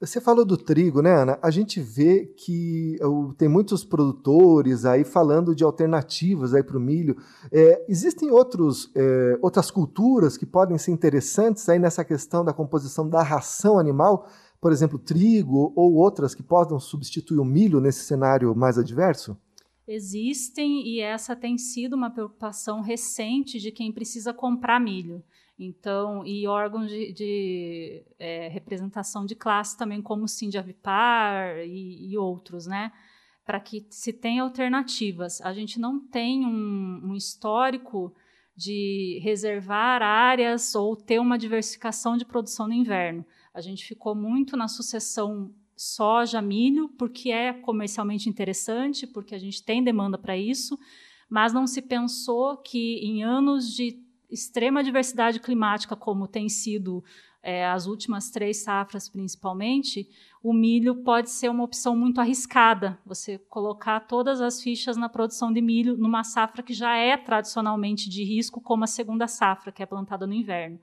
Você 0.02 0.20
falou 0.20 0.44
do 0.44 0.56
trigo, 0.56 1.00
né, 1.00 1.14
Ana? 1.14 1.38
A 1.40 1.48
gente 1.48 1.80
vê 1.80 2.26
que 2.26 2.98
uh, 3.00 3.32
tem 3.34 3.48
muitos 3.48 3.84
produtores 3.84 4.84
aí 4.84 5.04
falando 5.04 5.54
de 5.54 5.62
alternativas 5.62 6.54
aí 6.54 6.62
para 6.64 6.76
o 6.76 6.80
milho. 6.80 7.16
É, 7.52 7.84
existem 7.88 8.28
outros, 8.28 8.90
é, 8.96 9.38
outras 9.40 9.70
culturas 9.70 10.36
que 10.36 10.44
podem 10.44 10.76
ser 10.76 10.90
interessantes 10.90 11.68
aí 11.68 11.78
nessa 11.78 12.04
questão 12.04 12.44
da 12.44 12.52
composição 12.52 13.08
da 13.08 13.22
ração 13.22 13.78
animal, 13.78 14.26
por 14.60 14.72
exemplo, 14.72 14.98
trigo 14.98 15.72
ou 15.76 15.94
outras 15.94 16.34
que 16.34 16.42
possam 16.42 16.80
substituir 16.80 17.38
o 17.38 17.44
milho 17.44 17.80
nesse 17.80 18.00
cenário 18.00 18.56
mais 18.56 18.76
adverso? 18.78 19.36
Existem 19.86 20.84
e 20.84 20.98
essa 20.98 21.36
tem 21.36 21.56
sido 21.56 21.94
uma 21.94 22.10
preocupação 22.10 22.80
recente 22.80 23.60
de 23.60 23.70
quem 23.70 23.92
precisa 23.92 24.34
comprar 24.34 24.80
milho. 24.80 25.22
Então, 25.64 26.26
e 26.26 26.46
órgãos 26.46 26.88
de, 26.90 27.12
de 27.12 28.02
é, 28.18 28.48
representação 28.48 29.24
de 29.24 29.34
classe 29.34 29.76
também, 29.76 30.02
como 30.02 30.24
o 30.24 30.28
Sindavipar 30.28 31.58
e, 31.58 32.10
e 32.10 32.18
outros, 32.18 32.66
né? 32.66 32.92
Para 33.44 33.60
que 33.60 33.86
se 33.90 34.12
tenha 34.12 34.42
alternativas. 34.42 35.40
A 35.40 35.52
gente 35.52 35.78
não 35.78 36.00
tem 36.00 36.44
um, 36.44 37.00
um 37.04 37.14
histórico 37.14 38.14
de 38.56 39.20
reservar 39.22 40.02
áreas 40.02 40.74
ou 40.74 40.94
ter 40.96 41.18
uma 41.18 41.38
diversificação 41.38 42.16
de 42.16 42.24
produção 42.24 42.66
no 42.66 42.74
inverno. 42.74 43.24
A 43.54 43.60
gente 43.60 43.84
ficou 43.84 44.14
muito 44.14 44.56
na 44.56 44.68
sucessão 44.68 45.54
soja, 45.76 46.40
milho, 46.42 46.88
porque 46.90 47.30
é 47.30 47.52
comercialmente 47.52 48.28
interessante, 48.28 49.06
porque 49.06 49.34
a 49.34 49.38
gente 49.38 49.62
tem 49.62 49.82
demanda 49.82 50.18
para 50.18 50.36
isso, 50.36 50.78
mas 51.28 51.52
não 51.52 51.66
se 51.66 51.82
pensou 51.82 52.56
que 52.58 52.96
em 52.98 53.22
anos 53.22 53.74
de 53.74 54.01
extrema 54.32 54.82
diversidade 54.82 55.38
climática, 55.38 55.94
como 55.94 56.26
tem 56.26 56.48
sido 56.48 57.04
é, 57.42 57.66
as 57.66 57.86
últimas 57.86 58.30
três 58.30 58.58
safras 58.58 59.08
principalmente, 59.08 60.08
o 60.42 60.52
milho 60.52 61.02
pode 61.02 61.30
ser 61.30 61.50
uma 61.50 61.64
opção 61.64 61.96
muito 61.96 62.20
arriscada. 62.20 62.98
Você 63.04 63.38
colocar 63.48 64.00
todas 64.00 64.40
as 64.40 64.62
fichas 64.62 64.96
na 64.96 65.08
produção 65.08 65.52
de 65.52 65.60
milho 65.60 65.96
numa 65.96 66.22
safra 66.22 66.62
que 66.62 66.72
já 66.72 66.96
é 66.96 67.16
tradicionalmente 67.16 68.08
de 68.08 68.24
risco, 68.24 68.60
como 68.60 68.84
a 68.84 68.86
segunda 68.86 69.26
safra, 69.26 69.72
que 69.72 69.82
é 69.82 69.86
plantada 69.86 70.26
no 70.26 70.32
inverno. 70.32 70.78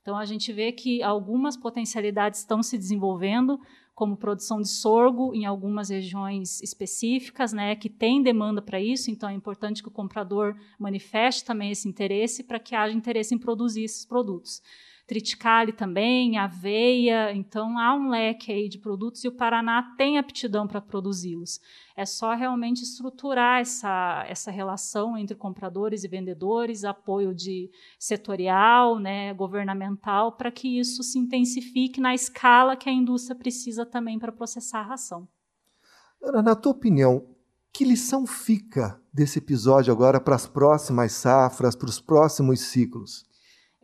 Então 0.00 0.16
a 0.16 0.24
gente 0.24 0.52
vê 0.52 0.70
que 0.70 1.02
algumas 1.02 1.56
potencialidades 1.56 2.40
estão 2.40 2.62
se 2.62 2.76
desenvolvendo, 2.76 3.58
como 3.94 4.16
produção 4.16 4.60
de 4.60 4.68
sorgo 4.68 5.34
em 5.34 5.44
algumas 5.44 5.88
regiões 5.88 6.60
específicas, 6.60 7.52
né, 7.52 7.76
que 7.76 7.88
tem 7.88 8.22
demanda 8.22 8.60
para 8.60 8.80
isso, 8.80 9.10
então 9.10 9.28
é 9.28 9.32
importante 9.32 9.82
que 9.82 9.88
o 9.88 9.92
comprador 9.92 10.56
manifeste 10.78 11.44
também 11.44 11.70
esse 11.70 11.88
interesse 11.88 12.42
para 12.42 12.58
que 12.58 12.74
haja 12.74 12.94
interesse 12.94 13.34
em 13.34 13.38
produzir 13.38 13.84
esses 13.84 14.04
produtos 14.04 14.60
triticale 15.06 15.72
também, 15.72 16.38
aveia. 16.38 17.32
Então 17.32 17.78
há 17.78 17.94
um 17.94 18.08
leque 18.08 18.52
aí 18.52 18.68
de 18.68 18.78
produtos 18.78 19.22
e 19.24 19.28
o 19.28 19.32
Paraná 19.32 19.94
tem 19.96 20.18
aptidão 20.18 20.66
para 20.66 20.80
produzi-los. 20.80 21.60
É 21.96 22.06
só 22.06 22.34
realmente 22.34 22.82
estruturar 22.82 23.60
essa, 23.60 24.24
essa 24.28 24.50
relação 24.50 25.16
entre 25.16 25.36
compradores 25.36 26.04
e 26.04 26.08
vendedores, 26.08 26.84
apoio 26.84 27.34
de 27.34 27.70
setorial, 27.98 28.98
né, 28.98 29.32
governamental, 29.34 30.32
para 30.32 30.50
que 30.50 30.78
isso 30.78 31.02
se 31.02 31.18
intensifique 31.18 32.00
na 32.00 32.14
escala 32.14 32.76
que 32.76 32.88
a 32.88 32.92
indústria 32.92 33.36
precisa 33.36 33.84
também 33.84 34.18
para 34.18 34.32
processar 34.32 34.80
a 34.80 34.88
ração. 34.88 35.28
Ana, 36.22 36.42
na 36.42 36.54
tua 36.54 36.72
opinião, 36.72 37.26
que 37.72 37.84
lição 37.84 38.26
fica 38.26 39.00
desse 39.12 39.38
episódio 39.38 39.92
agora 39.92 40.18
para 40.18 40.34
as 40.34 40.46
próximas 40.46 41.12
safras, 41.12 41.76
para 41.76 41.88
os 41.88 42.00
próximos 42.00 42.60
ciclos? 42.60 43.33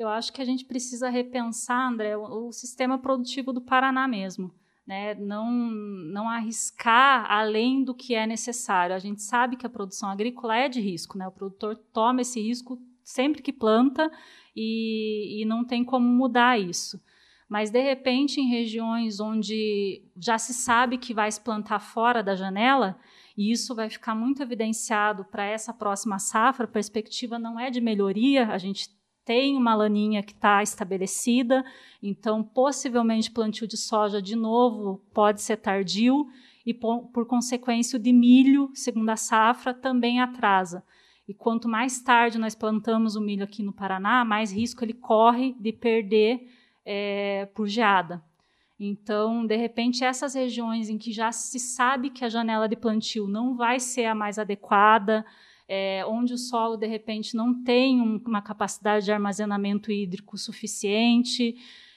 Eu 0.01 0.09
acho 0.09 0.33
que 0.33 0.41
a 0.41 0.45
gente 0.47 0.65
precisa 0.65 1.11
repensar, 1.11 1.87
André, 1.87 2.17
o, 2.17 2.49
o 2.49 2.53
sistema 2.53 2.99
produtivo 2.99 3.53
do 3.53 3.61
Paraná 3.61 4.09
mesmo. 4.09 4.51
Né? 4.87 5.15
Não, 5.15 5.51
não 5.51 6.27
arriscar 6.27 7.31
além 7.31 7.85
do 7.85 7.95
que 7.95 8.15
é 8.15 8.27
necessário. 8.27 8.97
A 8.97 8.99
gente 8.99 9.21
sabe 9.21 9.57
que 9.57 9.67
a 9.67 9.71
produção 9.71 10.09
agrícola 10.09 10.57
é 10.57 10.71
de 10.71 10.81
risco, 10.81 11.19
né? 11.19 11.29
o 11.29 11.31
produtor 11.31 11.77
toma 11.93 12.23
esse 12.23 12.41
risco 12.41 12.81
sempre 13.05 13.43
que 13.43 13.53
planta 13.53 14.11
e, 14.57 15.43
e 15.43 15.45
não 15.45 15.67
tem 15.67 15.85
como 15.85 16.09
mudar 16.09 16.59
isso. 16.59 16.99
Mas, 17.47 17.71
de 17.71 17.83
repente, 17.83 18.41
em 18.41 18.49
regiões 18.49 19.21
onde 19.21 20.03
já 20.17 20.39
se 20.39 20.55
sabe 20.55 20.97
que 20.97 21.13
vai 21.13 21.31
se 21.31 21.41
plantar 21.41 21.81
fora 21.81 22.23
da 22.23 22.35
janela, 22.35 22.99
e 23.37 23.51
isso 23.51 23.75
vai 23.75 23.91
ficar 23.91 24.15
muito 24.15 24.43
evidenciado 24.43 25.25
para 25.27 25.45
essa 25.45 25.75
próxima 25.75 26.19
safra, 26.19 26.65
a 26.65 26.69
perspectiva 26.69 27.39
não 27.39 27.61
é 27.61 27.69
de 27.69 27.81
melhoria, 27.81 28.47
a 28.47 28.57
gente 28.57 28.89
tem 29.25 29.57
uma 29.57 29.75
laninha 29.75 30.23
que 30.23 30.33
está 30.33 30.63
estabelecida, 30.63 31.65
então 32.03 32.43
possivelmente 32.43 33.31
plantio 33.31 33.67
de 33.67 33.77
soja 33.77 34.21
de 34.21 34.35
novo 34.35 35.01
pode 35.13 35.43
ser 35.43 35.57
tardio 35.57 36.27
e 36.65 36.75
por, 36.75 37.09
por 37.09 37.27
consequência 37.27 37.99
o 37.99 38.03
de 38.03 38.13
milho, 38.13 38.71
segunda 38.75 39.17
safra, 39.17 39.73
também 39.73 40.21
atrasa. 40.21 40.85
E 41.29 41.35
quanto 41.35 41.69
mais 41.69 42.01
tarde 42.01 42.39
nós 42.39 42.55
plantamos 42.55 43.15
o 43.15 43.21
milho 43.21 43.45
aqui 43.45 43.63
no 43.63 43.73
Paraná, 43.73 44.25
mais 44.25 44.53
risco 44.53 44.85
ele 44.85 44.95
corre 44.95 45.55
de 45.61 45.73
perder 45.73 46.49
é, 46.85 47.47
por 47.55 47.69
geada. 47.69 48.23
Então, 48.79 49.47
de 49.47 49.57
repente, 49.57 50.03
essas 50.03 50.35
regiões 50.35 50.89
em 50.89 50.97
que 50.97 51.13
já 51.13 51.31
se 51.31 51.59
sabe 51.59 52.09
que 52.09 52.25
a 52.25 52.29
janela 52.29 52.67
de 52.67 52.75
plantio 52.75 53.29
não 53.29 53.55
vai 53.55 53.79
ser 53.79 54.07
a 54.07 54.15
mais 54.15 54.39
adequada, 54.39 55.25
é, 55.73 56.05
onde 56.05 56.35
o 56.35 56.39
solo, 56.39 56.77
de 56.77 56.89
repente, 56.89 57.37
não 57.37 57.63
tem 57.63 58.01
um, 58.01 58.21
uma 58.27 58.43
capacidade 58.43 59.05
de 59.05 59.13
armazenamento 59.13 59.93
hídrico 59.93 60.37
suficiente, 60.37 61.55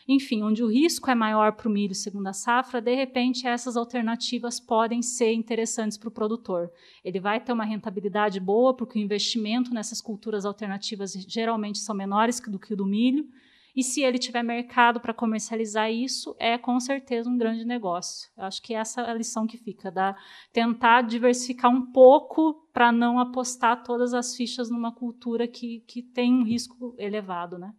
enfim, 0.08 0.44
onde 0.44 0.63
o 0.63 0.68
risco 0.68 1.10
é 1.10 1.15
maior 1.15 1.53
para 1.53 1.68
o 1.68 1.72
milho 1.72 1.96
segundo 1.96 2.27
a 2.27 2.34
safra, 2.34 2.80
de 2.80 2.94
repente 2.94 3.48
essas 3.48 3.75
alternativas 3.75 4.60
podem 4.60 5.01
ser 5.01 5.34
interessantes 5.34 5.98
para 5.98 6.10
o 6.10 6.12
produtor. 6.12 6.70
Ele 7.03 7.20
vai 7.20 7.39
ter 7.39 7.51
uma 7.51 7.65
rentabilidade 7.65 8.39
boa, 8.39 8.75
porque 8.75 9.00
o 9.00 9.01
investimento 9.01 9.74
nessas 9.74 10.01
culturas 10.01 10.46
alternativas 10.46 11.13
geralmente 11.27 11.80
são 11.80 11.96
menores 11.96 12.39
do 12.42 12.60
que 12.60 12.74
o 12.74 12.77
do 12.77 12.86
milho, 12.86 13.27
e 13.75 13.84
se 13.84 14.01
ele 14.01 14.20
tiver 14.20 14.44
mercado 14.44 15.00
para 15.00 15.13
comercializar 15.13 15.92
isso, 15.92 16.36
é 16.39 16.58
com 16.58 16.80
certeza 16.80 17.30
um 17.30 17.38
grande 17.38 17.65
negócio. 17.65 18.30
Eu 18.38 18.44
acho 18.44 18.62
que 18.62 18.74
essa 18.74 19.01
é 19.01 19.10
a 19.10 19.13
lição 19.13 19.48
que 19.48 19.58
fica, 19.58 19.92
da 19.92 20.15
tentar 20.51 21.01
diversificar 21.01 21.72
um 21.72 21.92
pouco 21.92 22.68
para 22.72 22.92
não 22.92 23.20
apostar 23.20 23.84
todas 23.84 24.13
as 24.13 24.36
fichas 24.36 24.70
numa 24.70 24.94
cultura 24.94 25.48
que, 25.48 25.84
que 25.88 26.03
tem 26.03 26.34
um 26.34 26.44
risco 26.44 26.96
elevado, 27.00 27.58
né? 27.58 27.74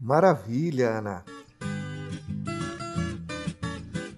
Maravilha, 0.00 0.98
Ana. 0.98 1.24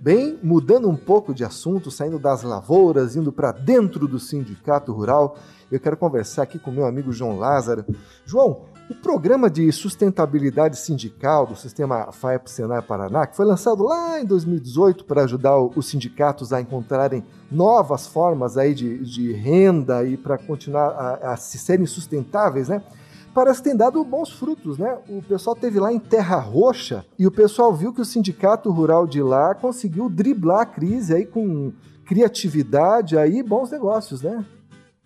Bem, 0.01 0.39
mudando 0.43 0.89
um 0.89 0.97
pouco 0.97 1.35
de 1.35 1.45
assunto, 1.45 1.91
saindo 1.91 2.19
das 2.19 2.43
lavouras, 2.43 3.17
indo 3.17 3.31
para 3.31 3.53
dentro 3.53 4.09
do 4.09 4.19
sindicato 4.19 4.93
rural, 4.93 5.37
eu 5.71 5.79
quero 5.79 5.99
conversar 5.99 6.45
aqui 6.45 6.59
com 6.59 6.71
meu 6.71 6.87
amigo 6.87 7.13
João 7.13 7.39
Lázaro. 7.39 7.85
João, 8.25 8.65
o 8.91 8.95
programa 8.97 9.49
de 9.49 9.71
sustentabilidade 9.71 10.77
sindical 10.77 11.47
do 11.47 11.55
sistema 11.55 12.11
FAEP 12.11 12.51
Senai 12.51 12.83
Paraná, 12.83 13.25
que 13.25 13.37
foi 13.37 13.47
lançado 13.47 13.85
lá 13.85 14.21
em 14.21 14.25
2018 14.25 15.05
para 15.05 15.23
ajudar 15.23 15.57
os 15.57 15.87
sindicatos 15.87 16.53
a 16.53 16.61
encontrarem 16.61 17.25
novas 17.49 18.09
formas 18.09 18.59
aí 18.59 18.75
de, 18.75 18.99
de 18.99 19.33
renda 19.33 20.05
e 20.05 20.17
para 20.17 20.37
continuar 20.37 20.89
a, 20.89 21.33
a 21.35 21.37
se 21.37 21.57
serem 21.57 21.87
sustentáveis, 21.87 22.69
né? 22.69 22.83
Parece 23.33 23.63
tem 23.63 23.77
dado 23.77 24.03
bons 24.03 24.31
frutos, 24.33 24.77
né? 24.77 24.99
O 25.09 25.23
pessoal 25.23 25.55
teve 25.55 25.79
lá 25.79 25.93
em 25.93 26.01
Terra 26.01 26.39
Roxa 26.39 27.07
e 27.17 27.29
o 27.29 27.31
pessoal 27.31 27.73
viu 27.73 27.93
que 27.93 28.01
o 28.01 28.05
sindicato 28.05 28.73
rural 28.73 29.07
de 29.07 29.23
lá 29.23 29.55
conseguiu 29.55 30.09
driblar 30.09 30.63
a 30.63 30.67
crise 30.67 31.15
aí 31.15 31.25
com 31.25 31.73
criatividade 32.05 33.17
aí 33.17 33.41
bons 33.41 33.71
negócios, 33.71 34.21
né? 34.21 34.45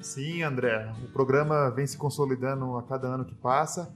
Sim, 0.05 0.43
André. 0.43 0.93
O 1.03 1.09
programa 1.09 1.71
vem 1.71 1.87
se 1.87 1.97
consolidando 1.97 2.77
a 2.77 2.83
cada 2.83 3.09
ano 3.09 3.25
que 3.25 3.35
passa. 3.35 3.91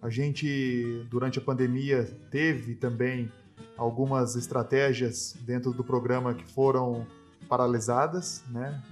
A 0.00 0.08
gente, 0.08 1.06
durante 1.10 1.38
a 1.38 1.42
pandemia, 1.42 2.04
teve 2.30 2.74
também 2.74 3.30
algumas 3.76 4.36
estratégias 4.36 5.36
dentro 5.42 5.70
do 5.72 5.84
programa 5.84 6.32
que 6.32 6.50
foram 6.50 7.06
paralisadas, 7.46 8.42
né? 8.48 8.82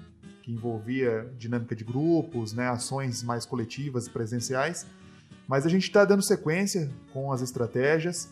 que 0.42 0.52
envolvia 0.52 1.32
dinâmica 1.38 1.75
de 1.75 1.84
grupos, 1.84 2.52
né? 2.52 2.68
ações 2.68 3.22
mais 3.22 3.46
coletivas 3.46 4.06
presenciais. 4.06 4.87
Mas 5.48 5.64
a 5.64 5.70
gente 5.70 5.84
está 5.84 6.04
dando 6.04 6.22
sequência 6.22 6.90
com 7.14 7.32
as 7.32 7.40
estratégias. 7.40 8.28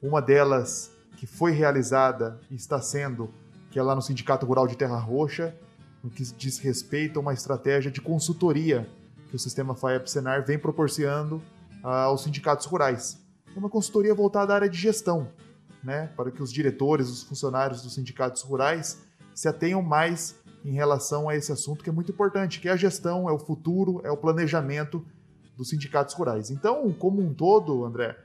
Uma 0.00 0.22
delas 0.22 0.92
que 1.16 1.26
foi 1.26 1.50
realizada 1.50 2.38
e 2.48 2.54
está 2.54 2.80
sendo, 2.80 3.28
que 3.68 3.80
é 3.80 3.82
lá 3.82 3.96
no 3.96 4.00
Sindicato 4.00 4.46
Rural 4.46 4.68
de 4.68 4.76
Terra 4.76 4.96
Roxa, 4.96 5.52
no 6.02 6.10
que 6.10 6.22
diz 6.22 6.58
respeito 6.58 7.18
a 7.18 7.22
uma 7.22 7.32
estratégia 7.34 7.90
de 7.90 8.00
consultoria 8.00 8.88
que 9.28 9.36
o 9.36 9.38
sistema 9.38 9.74
FAEP-Senar 9.74 10.44
vem 10.44 10.58
proporcionando 10.58 11.42
ah, 11.82 12.02
aos 12.04 12.22
sindicatos 12.22 12.66
rurais. 12.66 13.18
É 13.54 13.58
uma 13.58 13.68
consultoria 13.68 14.14
voltada 14.14 14.52
à 14.52 14.56
área 14.56 14.68
de 14.68 14.78
gestão, 14.78 15.28
né, 15.82 16.08
para 16.16 16.30
que 16.30 16.42
os 16.42 16.52
diretores, 16.52 17.08
os 17.08 17.22
funcionários 17.22 17.82
dos 17.82 17.94
sindicatos 17.94 18.42
rurais 18.42 19.00
se 19.34 19.48
atenham 19.48 19.82
mais 19.82 20.34
em 20.64 20.72
relação 20.72 21.28
a 21.28 21.36
esse 21.36 21.50
assunto 21.52 21.82
que 21.82 21.90
é 21.90 21.92
muito 21.92 22.12
importante, 22.12 22.60
que 22.60 22.68
é 22.68 22.72
a 22.72 22.76
gestão, 22.76 23.28
é 23.28 23.32
o 23.32 23.38
futuro, 23.38 24.00
é 24.04 24.10
o 24.10 24.16
planejamento 24.16 25.04
dos 25.56 25.70
sindicatos 25.70 26.14
rurais. 26.14 26.50
Então, 26.50 26.92
como 26.92 27.22
um 27.22 27.32
todo, 27.32 27.84
André, 27.84 28.16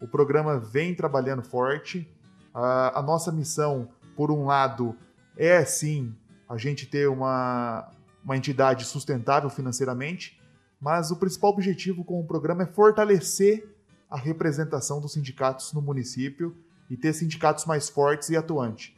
o 0.00 0.08
programa 0.08 0.58
vem 0.58 0.94
trabalhando 0.94 1.42
forte. 1.42 2.08
A, 2.52 2.98
a 2.98 3.02
nossa 3.02 3.30
missão, 3.30 3.88
por 4.16 4.30
um 4.30 4.44
lado, 4.44 4.96
é 5.36 5.64
sim 5.64 6.14
a 6.48 6.56
gente 6.56 6.86
ter 6.86 7.08
uma, 7.08 7.90
uma 8.24 8.36
entidade 8.36 8.84
sustentável 8.84 9.48
financeiramente, 9.50 10.40
mas 10.80 11.10
o 11.10 11.16
principal 11.16 11.50
objetivo 11.50 12.04
com 12.04 12.20
o 12.20 12.26
programa 12.26 12.64
é 12.64 12.66
fortalecer 12.66 13.66
a 14.10 14.16
representação 14.16 15.00
dos 15.00 15.12
sindicatos 15.12 15.72
no 15.72 15.80
município 15.80 16.56
e 16.90 16.96
ter 16.96 17.12
sindicatos 17.12 17.64
mais 17.64 17.88
fortes 17.88 18.28
e 18.28 18.36
atuantes. 18.36 18.92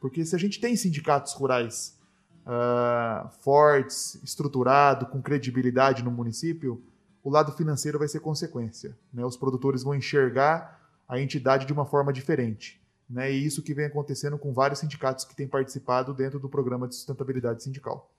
Porque 0.00 0.24
se 0.24 0.34
a 0.34 0.38
gente 0.38 0.60
tem 0.60 0.76
sindicatos 0.76 1.32
rurais 1.32 1.98
uh, 2.44 3.28
fortes, 3.40 4.20
estruturados, 4.22 5.08
com 5.08 5.22
credibilidade 5.22 6.02
no 6.02 6.10
município, 6.10 6.82
o 7.22 7.30
lado 7.30 7.52
financeiro 7.52 7.98
vai 7.98 8.08
ser 8.08 8.20
consequência. 8.20 8.96
Né? 9.12 9.24
Os 9.24 9.36
produtores 9.36 9.82
vão 9.82 9.94
enxergar 9.94 10.78
a 11.08 11.20
entidade 11.20 11.66
de 11.66 11.72
uma 11.72 11.86
forma 11.86 12.12
diferente. 12.12 12.80
Né? 13.08 13.32
E 13.32 13.46
isso 13.46 13.62
que 13.62 13.74
vem 13.74 13.86
acontecendo 13.86 14.38
com 14.38 14.52
vários 14.52 14.80
sindicatos 14.80 15.24
que 15.24 15.34
têm 15.34 15.48
participado 15.48 16.12
dentro 16.12 16.38
do 16.38 16.48
programa 16.48 16.86
de 16.86 16.94
sustentabilidade 16.94 17.62
sindical. 17.62 18.10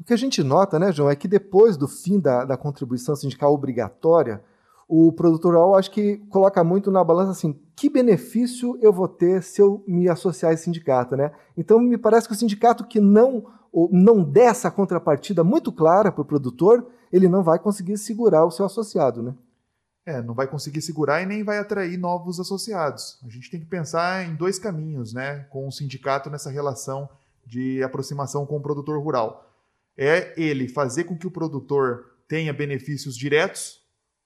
O 0.00 0.04
que 0.04 0.12
a 0.12 0.16
gente 0.16 0.42
nota, 0.42 0.78
né, 0.78 0.90
João, 0.90 1.10
é 1.10 1.14
que 1.14 1.28
depois 1.28 1.76
do 1.76 1.86
fim 1.86 2.18
da, 2.18 2.44
da 2.44 2.56
contribuição 2.56 3.14
sindical 3.14 3.52
obrigatória, 3.52 4.42
o 4.88 5.12
produtor 5.12 5.54
rural 5.54 5.74
acho 5.76 5.90
que 5.90 6.18
coloca 6.28 6.62
muito 6.64 6.90
na 6.90 7.04
balança 7.04 7.30
assim, 7.30 7.58
que 7.76 7.88
benefício 7.88 8.78
eu 8.82 8.92
vou 8.92 9.08
ter 9.08 9.42
se 9.42 9.60
eu 9.62 9.82
me 9.86 10.08
associar 10.08 10.50
a 10.50 10.54
esse 10.54 10.64
sindicato, 10.64 11.16
né? 11.16 11.32
Então 11.56 11.80
me 11.80 11.96
parece 11.96 12.26
que 12.26 12.34
o 12.34 12.36
sindicato 12.36 12.84
que 12.86 13.00
não 13.00 13.44
não 13.90 14.22
der 14.22 14.50
essa 14.50 14.70
contrapartida 14.70 15.42
muito 15.42 15.72
clara 15.72 16.12
para 16.12 16.20
o 16.20 16.26
produtor, 16.26 16.86
ele 17.10 17.26
não 17.26 17.42
vai 17.42 17.58
conseguir 17.58 17.96
segurar 17.96 18.44
o 18.44 18.50
seu 18.50 18.66
associado, 18.66 19.22
né? 19.22 19.34
É, 20.04 20.20
não 20.20 20.34
vai 20.34 20.48
conseguir 20.48 20.82
segurar 20.82 21.22
e 21.22 21.26
nem 21.26 21.44
vai 21.44 21.58
atrair 21.58 21.96
novos 21.96 22.40
associados. 22.40 23.18
A 23.24 23.28
gente 23.28 23.50
tem 23.50 23.60
que 23.60 23.66
pensar 23.66 24.26
em 24.26 24.34
dois 24.34 24.58
caminhos, 24.58 25.12
né, 25.12 25.46
com 25.50 25.66
o 25.66 25.72
sindicato 25.72 26.28
nessa 26.28 26.50
relação 26.50 27.08
de 27.46 27.82
aproximação 27.82 28.44
com 28.44 28.56
o 28.56 28.62
produtor 28.62 29.00
rural. 29.00 29.48
É 29.96 30.32
ele 30.40 30.68
fazer 30.68 31.04
com 31.04 31.16
que 31.16 31.26
o 31.26 31.30
produtor 31.30 32.16
tenha 32.26 32.52
benefícios 32.52 33.16
diretos, 33.16 33.80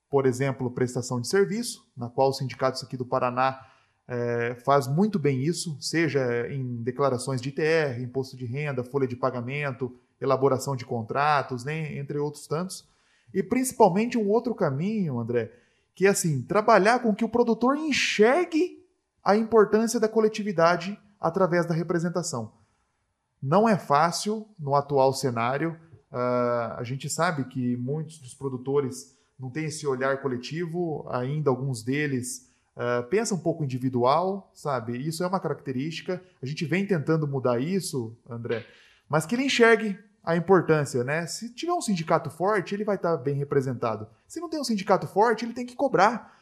por 0.09 0.25
exemplo, 0.25 0.71
prestação 0.71 1.21
de 1.21 1.29
serviço, 1.29 1.87
na 1.97 2.09
qual 2.09 2.31
os 2.31 2.39
sindicatos 2.39 2.83
aqui 2.83 2.97
do 2.97 3.05
Paraná 3.05 3.61
é, 4.09 4.55
faz 4.65 4.87
muito 4.87 5.19
bem 5.19 5.43
isso, 5.43 5.77
seja 5.81 6.49
em 6.49 6.83
declarações 6.83 7.41
de 7.41 7.49
ITR, 7.49 8.01
imposto 8.01 8.37
de 8.37 8.47
renda, 8.47 8.85
folha 8.85 9.07
de 9.07 9.17
pagamento, 9.17 9.95
elaboração 10.21 10.77
de 10.77 10.85
contratos, 10.85 11.65
né, 11.65 11.99
entre 11.99 12.19
outros 12.19 12.47
tantos. 12.47 12.89
E 13.35 13.43
principalmente 13.43 14.17
um 14.17 14.29
outro 14.29 14.55
caminho, 14.55 15.19
André, 15.19 15.53
que 15.97 16.07
é 16.07 16.11
assim, 16.11 16.43
trabalhar 16.43 16.99
com 16.99 17.15
que 17.15 17.25
o 17.25 17.29
produtor 17.29 17.75
enxergue 17.75 18.85
a 19.25 19.35
importância 19.35 19.99
da 19.99 20.07
coletividade 20.07 20.97
através 21.19 21.65
da 21.65 21.75
representação. 21.75 22.53
Não 23.43 23.67
é 23.67 23.79
fácil 23.79 24.47
no 24.59 24.75
atual 24.75 25.15
cenário. 25.15 25.73
Uh, 26.13 26.77
a 26.77 26.83
gente 26.85 27.09
sabe 27.09 27.45
que 27.45 27.79
muitos 27.79 28.19
dos 28.19 28.35
produtores 28.35 29.17
não 29.41 29.51
têm 29.51 29.65
esse 29.65 29.87
olhar 29.87 30.21
coletivo, 30.21 31.07
ainda 31.09 31.49
alguns 31.49 31.83
deles 31.83 32.51
uh, 32.77 33.09
pensam 33.09 33.39
um 33.39 33.41
pouco 33.41 33.65
individual, 33.65 34.51
sabe? 34.55 34.99
Isso 34.99 35.25
é 35.25 35.27
uma 35.27 35.41
característica. 35.41 36.23
A 36.43 36.47
gente 36.47 36.67
vem 36.67 36.87
tentando 36.87 37.27
mudar 37.27 37.59
isso, 37.59 38.15
André, 38.29 38.67
mas 39.09 39.25
que 39.25 39.35
ele 39.35 39.45
enxergue 39.45 39.99
a 40.27 40.37
importância, 40.37 41.05
né? 41.05 41.25
Se 41.25 41.49
tiver 41.55 41.73
um 41.73 41.81
sindicato 41.81 42.29
forte, 42.29 42.75
ele 42.75 42.83
vai 42.83 42.97
estar 42.97 43.17
bem 43.17 43.37
representado. 43.37 44.09
Se 44.27 44.41
não 44.41 44.51
tem 44.51 44.61
um 44.61 44.65
sindicato 44.65 45.07
forte, 45.07 45.45
ele 45.45 45.55
tem 45.55 45.65
que 45.65 45.77
cobrar. 45.77 46.35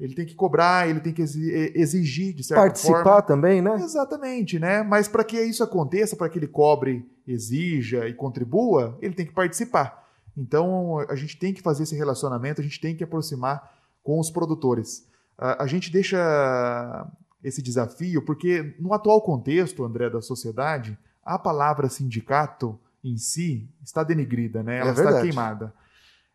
Ele 0.00 0.14
tem 0.14 0.24
que 0.24 0.34
cobrar, 0.34 0.88
ele 0.88 0.98
tem 0.98 1.12
que 1.12 1.20
exigir, 1.20 2.34
de 2.34 2.42
certa 2.42 2.62
Participar 2.62 2.88
forma. 2.88 3.04
Participar 3.04 3.34
também, 3.34 3.60
né? 3.60 3.74
Exatamente, 3.74 4.58
né? 4.58 4.82
Mas 4.82 5.08
para 5.08 5.22
que 5.22 5.38
isso 5.38 5.62
aconteça, 5.62 6.16
para 6.16 6.30
que 6.30 6.38
ele 6.38 6.48
cobre, 6.48 7.06
exija 7.26 8.08
e 8.08 8.14
contribua, 8.14 8.98
ele 9.02 9.14
tem 9.14 9.26
que 9.26 9.32
participar. 9.32 10.08
Então, 10.34 10.98
a 11.00 11.14
gente 11.14 11.38
tem 11.38 11.52
que 11.52 11.60
fazer 11.60 11.82
esse 11.82 11.94
relacionamento, 11.94 12.62
a 12.62 12.64
gente 12.64 12.80
tem 12.80 12.96
que 12.96 13.04
aproximar 13.04 13.70
com 14.02 14.18
os 14.18 14.30
produtores. 14.30 15.06
A, 15.36 15.64
a 15.64 15.66
gente 15.66 15.92
deixa 15.92 17.06
esse 17.44 17.60
desafio 17.60 18.24
porque, 18.24 18.74
no 18.80 18.94
atual 18.94 19.20
contexto, 19.20 19.84
André, 19.84 20.08
da 20.08 20.22
sociedade, 20.22 20.98
a 21.22 21.38
palavra 21.38 21.90
sindicato 21.90 22.80
em 23.02 23.16
si 23.16 23.68
está 23.84 24.02
denegrida, 24.04 24.62
né? 24.62 24.78
ela 24.78 24.90
é 24.90 24.92
está 24.92 25.20
queimada. 25.20 25.74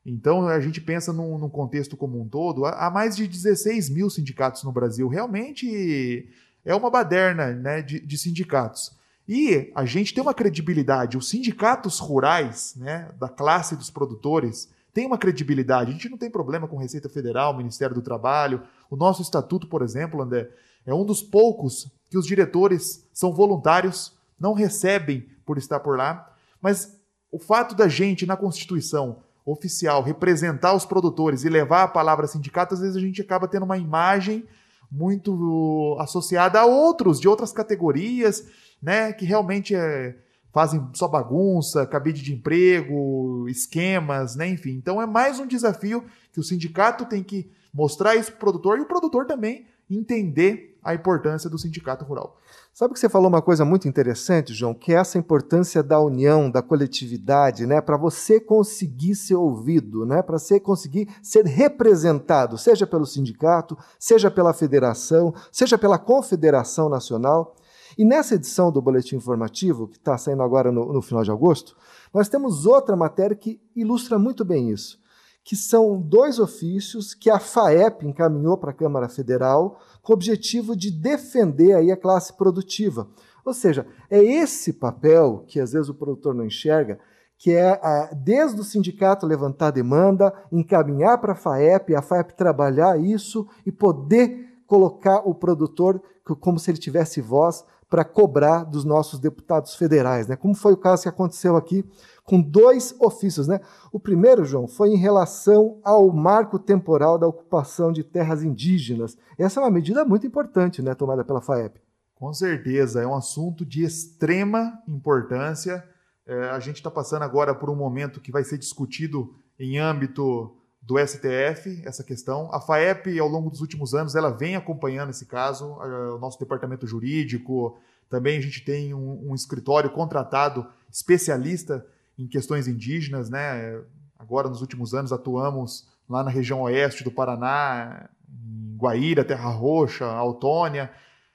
Então 0.05 0.47
a 0.47 0.59
gente 0.59 0.79
pensa 0.79 1.11
num, 1.11 1.37
num, 1.37 1.49
contexto 1.49 1.97
como 1.97 2.21
um 2.21 2.27
todo, 2.27 2.65
há 2.65 2.89
mais 2.89 3.15
de 3.15 3.27
16 3.27 3.89
mil 3.89 4.09
sindicatos 4.09 4.63
no 4.63 4.71
Brasil. 4.71 5.07
Realmente 5.07 6.29
é 6.63 6.73
uma 6.73 6.89
baderna 6.89 7.51
né, 7.53 7.81
de, 7.81 7.99
de 7.99 8.17
sindicatos. 8.17 8.97
E 9.27 9.71
a 9.75 9.83
gente 9.83 10.13
tem 10.13 10.21
uma 10.21 10.33
credibilidade. 10.33 11.17
Os 11.17 11.29
sindicatos 11.29 11.99
rurais, 11.99 12.73
né, 12.77 13.09
da 13.19 13.27
classe 13.27 13.75
dos 13.75 13.89
produtores, 13.89 14.69
têm 14.93 15.05
uma 15.05 15.17
credibilidade. 15.17 15.91
A 15.91 15.93
gente 15.93 16.09
não 16.09 16.17
tem 16.17 16.31
problema 16.31 16.67
com 16.67 16.77
Receita 16.77 17.09
Federal, 17.09 17.55
Ministério 17.55 17.93
do 17.93 18.01
Trabalho. 18.01 18.63
O 18.89 18.95
nosso 18.95 19.21
estatuto, 19.21 19.67
por 19.67 19.81
exemplo, 19.81 20.21
André, 20.21 20.49
é 20.85 20.93
um 20.93 21.05
dos 21.05 21.21
poucos 21.21 21.91
que 22.09 22.17
os 22.17 22.25
diretores 22.25 23.05
são 23.13 23.33
voluntários, 23.33 24.17
não 24.39 24.53
recebem 24.53 25.27
por 25.45 25.57
estar 25.57 25.81
por 25.81 25.97
lá. 25.97 26.33
Mas 26.61 26.97
o 27.31 27.39
fato 27.39 27.75
da 27.75 27.87
gente, 27.87 28.25
na 28.25 28.37
Constituição 28.37 29.19
oficial, 29.45 30.03
representar 30.03 30.73
os 30.73 30.85
produtores 30.85 31.43
e 31.43 31.49
levar 31.49 31.83
a 31.83 31.87
palavra 31.87 32.27
sindicato, 32.27 32.73
às 32.73 32.81
vezes 32.81 32.97
a 32.97 32.99
gente 32.99 33.21
acaba 33.21 33.47
tendo 33.47 33.63
uma 33.63 33.77
imagem 33.77 34.45
muito 34.91 35.97
associada 35.99 36.59
a 36.59 36.65
outros, 36.65 37.19
de 37.19 37.27
outras 37.27 37.51
categorias, 37.51 38.45
né, 38.81 39.11
que 39.13 39.25
realmente 39.25 39.75
é, 39.75 40.15
fazem 40.53 40.85
só 40.93 41.07
bagunça, 41.07 41.85
cabide 41.85 42.21
de 42.21 42.33
emprego, 42.33 43.47
esquemas, 43.49 44.35
né, 44.35 44.47
enfim. 44.47 44.71
Então 44.71 45.01
é 45.01 45.05
mais 45.05 45.39
um 45.39 45.47
desafio 45.47 46.05
que 46.31 46.39
o 46.39 46.43
sindicato 46.43 47.05
tem 47.05 47.23
que 47.23 47.49
mostrar 47.73 48.15
isso 48.15 48.31
para 48.31 48.37
o 48.37 48.39
produtor 48.39 48.77
e 48.77 48.81
o 48.81 48.85
produtor 48.85 49.25
também 49.25 49.65
entender 49.89 50.77
a 50.83 50.93
importância 50.93 51.49
do 51.49 51.57
sindicato 51.57 52.05
rural. 52.05 52.39
Sabe 52.77 52.93
que 52.93 52.99
você 52.99 53.09
falou 53.09 53.27
uma 53.27 53.41
coisa 53.41 53.65
muito 53.65 53.87
interessante, 53.87 54.53
João, 54.53 54.71
que 54.71 54.93
é 54.93 54.97
essa 54.97 55.17
importância 55.17 55.81
da 55.81 55.99
união, 55.99 56.47
da 56.47 56.61
coletividade, 56.61 57.65
né, 57.65 57.81
para 57.81 57.97
você 57.97 58.39
conseguir 58.39 59.15
ser 59.15 59.33
ouvido, 59.33 60.05
né, 60.05 60.21
para 60.21 60.37
você 60.37 60.59
conseguir 60.59 61.09
ser 61.23 61.43
representado, 61.43 62.55
seja 62.55 62.85
pelo 62.85 63.03
sindicato, 63.03 63.75
seja 63.97 64.29
pela 64.29 64.53
federação, 64.53 65.33
seja 65.51 65.75
pela 65.75 65.97
confederação 65.97 66.87
nacional. 66.87 67.55
E 67.97 68.05
nessa 68.05 68.35
edição 68.35 68.71
do 68.71 68.79
Boletim 68.79 69.15
Informativo, 69.15 69.87
que 69.87 69.97
está 69.97 70.15
saindo 70.15 70.43
agora 70.43 70.71
no, 70.71 70.93
no 70.93 71.01
final 71.01 71.23
de 71.23 71.31
agosto, 71.31 71.75
nós 72.13 72.29
temos 72.29 72.67
outra 72.67 72.95
matéria 72.95 73.35
que 73.35 73.59
ilustra 73.75 74.19
muito 74.19 74.45
bem 74.45 74.69
isso 74.69 74.99
que 75.47 75.55
são 75.55 75.97
dois 76.01 76.39
ofícios 76.39 77.13
que 77.13 77.29
a 77.29 77.39
FAEP 77.39 78.05
encaminhou 78.05 78.57
para 78.57 78.71
a 78.71 78.73
Câmara 78.73 79.07
Federal 79.07 79.79
com 80.07 80.13
o 80.13 80.15
objetivo 80.15 80.73
de 80.73 80.89
defender 80.89 81.73
aí 81.73 81.91
a 81.91 81.97
classe 81.97 82.31
produtiva. 82.31 83.09
Ou 83.43 83.53
seja, 83.53 83.85
é 84.09 84.23
esse 84.23 84.71
papel 84.71 85.43
que 85.45 85.59
às 85.59 85.73
vezes 85.73 85.89
o 85.89 85.93
produtor 85.93 86.33
não 86.33 86.45
enxerga, 86.45 86.97
que 87.37 87.51
é 87.51 87.77
desde 88.15 88.61
o 88.61 88.63
sindicato 88.63 89.25
levantar 89.25 89.71
demanda, 89.71 90.33
encaminhar 90.49 91.17
para 91.17 91.33
a 91.33 91.35
FAEP, 91.35 91.93
a 91.93 92.01
FAEP 92.01 92.37
trabalhar 92.37 92.97
isso 92.97 93.45
e 93.65 93.71
poder 93.71 94.47
colocar 94.65 95.27
o 95.27 95.35
produtor 95.35 96.01
como 96.39 96.57
se 96.57 96.71
ele 96.71 96.77
tivesse 96.77 97.19
voz 97.19 97.65
para 97.89 98.05
cobrar 98.05 98.63
dos 98.63 98.85
nossos 98.85 99.19
deputados 99.19 99.75
federais, 99.75 100.25
né? 100.25 100.37
Como 100.37 100.55
foi 100.55 100.71
o 100.71 100.77
caso 100.77 101.03
que 101.03 101.09
aconteceu 101.09 101.57
aqui 101.57 101.83
com 102.27 102.41
dois 102.41 102.93
ofícios, 102.99 103.47
né? 103.47 103.61
O 103.89 103.97
primeiro, 103.97 104.43
João, 104.43 104.67
foi 104.67 104.89
em 104.89 104.97
relação 104.97 105.79
ao 105.81 106.11
marco 106.11 106.59
temporal 106.59 107.17
da 107.17 107.25
ocupação 107.25 107.89
de 107.89 108.03
terras 108.03 108.43
indígenas. 108.43 109.17
Essa 109.39 109.61
é 109.61 109.63
uma 109.63 109.71
medida 109.71 110.03
muito 110.03 110.27
importante, 110.27 110.81
né, 110.81 110.93
tomada 110.93 111.23
pela 111.23 111.41
FAEP. 111.41 111.79
Com 112.13 112.33
certeza, 112.33 113.01
é 113.01 113.07
um 113.07 113.15
assunto 113.15 113.65
de 113.65 113.81
extrema 113.81 114.77
importância. 114.85 115.81
É, 116.25 116.49
a 116.49 116.59
gente 116.59 116.75
está 116.75 116.91
passando 116.91 117.21
agora 117.21 117.55
por 117.55 117.69
um 117.69 117.75
momento 117.77 118.19
que 118.19 118.31
vai 118.31 118.43
ser 118.43 118.57
discutido 118.57 119.33
em 119.57 119.77
âmbito 119.77 120.53
do 120.81 120.99
STF 120.99 121.81
essa 121.85 122.03
questão. 122.03 122.53
A 122.53 122.59
FAEP, 122.59 123.17
ao 123.17 123.29
longo 123.29 123.49
dos 123.49 123.61
últimos 123.61 123.93
anos, 123.93 124.15
ela 124.15 124.31
vem 124.31 124.57
acompanhando 124.57 125.11
esse 125.11 125.25
caso. 125.25 125.65
O 126.13 126.17
nosso 126.17 126.37
departamento 126.37 126.85
jurídico, 126.85 127.77
também 128.09 128.37
a 128.37 128.41
gente 128.41 128.65
tem 128.65 128.93
um, 128.93 129.29
um 129.29 129.33
escritório 129.33 129.89
contratado 129.91 130.67
especialista 130.91 131.85
em 132.17 132.27
questões 132.27 132.67
indígenas, 132.67 133.29
né? 133.29 133.81
Agora, 134.17 134.49
nos 134.49 134.61
últimos 134.61 134.93
anos, 134.93 135.11
atuamos 135.11 135.87
lá 136.09 136.23
na 136.23 136.31
região 136.31 136.61
oeste 136.61 137.03
do 137.03 137.11
Paraná, 137.11 138.09
em 138.29 138.75
Guaíra, 138.77 139.23
Terra 139.23 139.49
Roxa, 139.49 140.05
Autônia, 140.05 140.91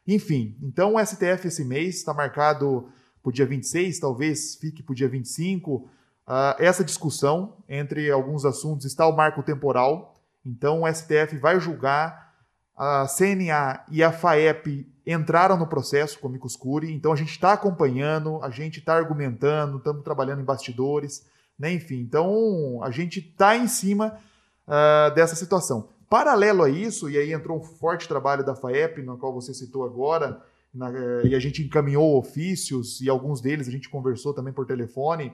enfim. 0.07 0.57
Então, 0.63 0.95
o 0.95 1.05
STF 1.05 1.47
esse 1.47 1.65
mês 1.65 1.97
está 1.97 2.13
marcado 2.13 2.89
para 3.23 3.31
o 3.31 3.33
dia 3.33 3.47
26, 3.47 4.01
talvez 4.01 4.57
fique 4.57 4.83
para 4.83 4.93
o 4.93 4.97
dia 4.97 5.09
25, 5.09 5.89
Uh, 6.27 6.55
essa 6.59 6.85
discussão 6.85 7.57
entre 7.69 8.11
alguns 8.11 8.45
assuntos 8.45 8.87
está 8.87 9.07
o 9.07 9.17
marco 9.17 9.43
temporal. 9.43 10.15
Então, 10.45 10.83
o 10.83 10.93
STF 10.93 11.37
vai 11.39 11.59
julgar. 11.61 12.33
A 12.75 13.07
CNA 13.07 13.85
e 13.91 14.03
a 14.03 14.11
FAEP 14.11 14.91
entraram 15.07 15.57
no 15.57 15.67
processo 15.67 16.19
com 16.19 16.29
o 16.29 16.31
Micos 16.31 16.57
Curi, 16.57 16.93
então 16.93 17.13
a 17.13 17.17
gente 17.17 17.31
está 17.31 17.53
acompanhando, 17.53 18.43
a 18.43 18.51
gente 18.51 18.79
está 18.79 18.95
argumentando, 18.95 19.79
estamos 19.79 20.03
trabalhando 20.05 20.41
em 20.41 20.45
bastidores, 20.45 21.27
né? 21.59 21.73
enfim. 21.73 22.01
Então, 22.01 22.81
a 22.83 22.91
gente 22.91 23.21
está 23.21 23.57
em 23.57 23.67
cima 23.67 24.19
uh, 24.67 25.15
dessa 25.15 25.35
situação. 25.35 25.89
Paralelo 26.09 26.63
a 26.63 26.69
isso, 26.69 27.09
e 27.09 27.17
aí 27.17 27.33
entrou 27.33 27.59
um 27.59 27.63
forte 27.63 28.07
trabalho 28.07 28.45
da 28.45 28.55
FAEP, 28.55 29.03
no 29.03 29.17
qual 29.17 29.33
você 29.33 29.55
citou 29.55 29.85
agora, 29.85 30.43
na, 30.73 30.91
eh, 30.91 31.29
e 31.29 31.35
a 31.35 31.39
gente 31.39 31.63
encaminhou 31.63 32.19
ofícios, 32.19 33.01
e 33.01 33.09
alguns 33.09 33.41
deles 33.41 33.67
a 33.67 33.71
gente 33.71 33.89
conversou 33.89 34.35
também 34.35 34.53
por 34.53 34.67
telefone, 34.67 35.33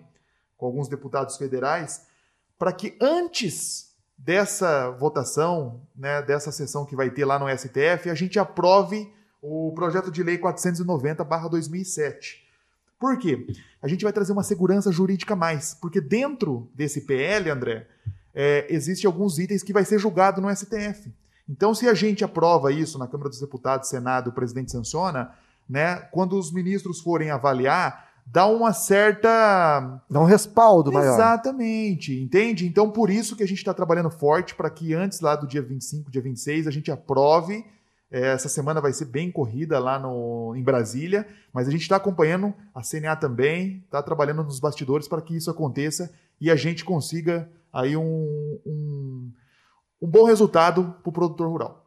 com 0.56 0.66
alguns 0.66 0.88
deputados 0.88 1.36
federais, 1.36 2.06
para 2.56 2.72
que 2.72 2.96
antes 3.00 3.88
dessa 4.16 4.90
votação, 4.90 5.80
né, 5.96 6.22
dessa 6.22 6.52
sessão 6.52 6.84
que 6.84 6.94
vai 6.94 7.10
ter 7.10 7.24
lá 7.24 7.40
no 7.40 7.48
STF, 7.48 8.08
a 8.08 8.14
gente 8.14 8.38
aprove 8.38 9.12
o 9.40 9.72
projeto 9.74 10.10
de 10.10 10.22
lei 10.22 10.38
490/2007. 10.38 12.46
Por 12.98 13.18
quê? 13.18 13.46
A 13.80 13.86
gente 13.86 14.02
vai 14.02 14.12
trazer 14.12 14.32
uma 14.32 14.42
segurança 14.42 14.90
jurídica 14.90 15.34
a 15.34 15.36
mais, 15.36 15.74
porque 15.74 16.00
dentro 16.00 16.68
desse 16.74 17.02
PL, 17.02 17.50
André, 17.50 17.86
é, 18.34 18.66
existe 18.68 19.06
alguns 19.06 19.38
itens 19.38 19.62
que 19.62 19.72
vai 19.72 19.84
ser 19.84 19.98
julgado 19.98 20.40
no 20.40 20.54
STF. 20.54 21.12
Então, 21.48 21.74
se 21.74 21.88
a 21.88 21.94
gente 21.94 22.24
aprova 22.24 22.72
isso 22.72 22.98
na 22.98 23.06
Câmara 23.06 23.30
dos 23.30 23.40
Deputados, 23.40 23.88
Senado, 23.88 24.30
o 24.30 24.32
presidente 24.32 24.70
sanciona, 24.70 25.32
né, 25.68 25.96
quando 26.12 26.38
os 26.38 26.52
ministros 26.52 27.00
forem 27.00 27.30
avaliar, 27.30 28.08
dá 28.26 28.46
uma 28.46 28.72
certa. 28.72 30.02
Dá 30.10 30.20
um 30.20 30.24
respaldo 30.24 30.92
maior. 30.92 31.14
Exatamente, 31.14 32.20
entende? 32.20 32.66
Então, 32.66 32.90
por 32.90 33.10
isso 33.10 33.34
que 33.34 33.42
a 33.42 33.46
gente 33.46 33.58
está 33.58 33.72
trabalhando 33.72 34.10
forte 34.10 34.54
para 34.54 34.68
que 34.68 34.92
antes 34.92 35.20
lá 35.20 35.36
do 35.36 35.46
dia 35.46 35.62
25, 35.62 36.10
dia 36.10 36.22
26, 36.22 36.66
a 36.66 36.70
gente 36.70 36.90
aprove. 36.90 37.64
É, 38.10 38.28
essa 38.28 38.48
semana 38.48 38.80
vai 38.80 38.92
ser 38.92 39.04
bem 39.04 39.30
corrida 39.30 39.78
lá 39.78 39.98
no, 39.98 40.54
em 40.56 40.62
Brasília, 40.62 41.26
mas 41.52 41.68
a 41.68 41.70
gente 41.70 41.82
está 41.82 41.96
acompanhando 41.96 42.54
a 42.74 42.80
CNA 42.82 43.16
também, 43.16 43.82
está 43.84 44.02
trabalhando 44.02 44.42
nos 44.42 44.58
bastidores 44.58 45.06
para 45.06 45.20
que 45.20 45.36
isso 45.36 45.50
aconteça 45.50 46.10
e 46.40 46.50
a 46.50 46.56
gente 46.56 46.84
consiga 46.84 47.50
aí 47.72 47.96
um, 47.96 48.58
um, 48.64 49.32
um 50.00 50.08
bom 50.08 50.24
resultado 50.24 50.94
para 51.02 51.10
o 51.10 51.12
produtor 51.12 51.48
rural. 51.48 51.84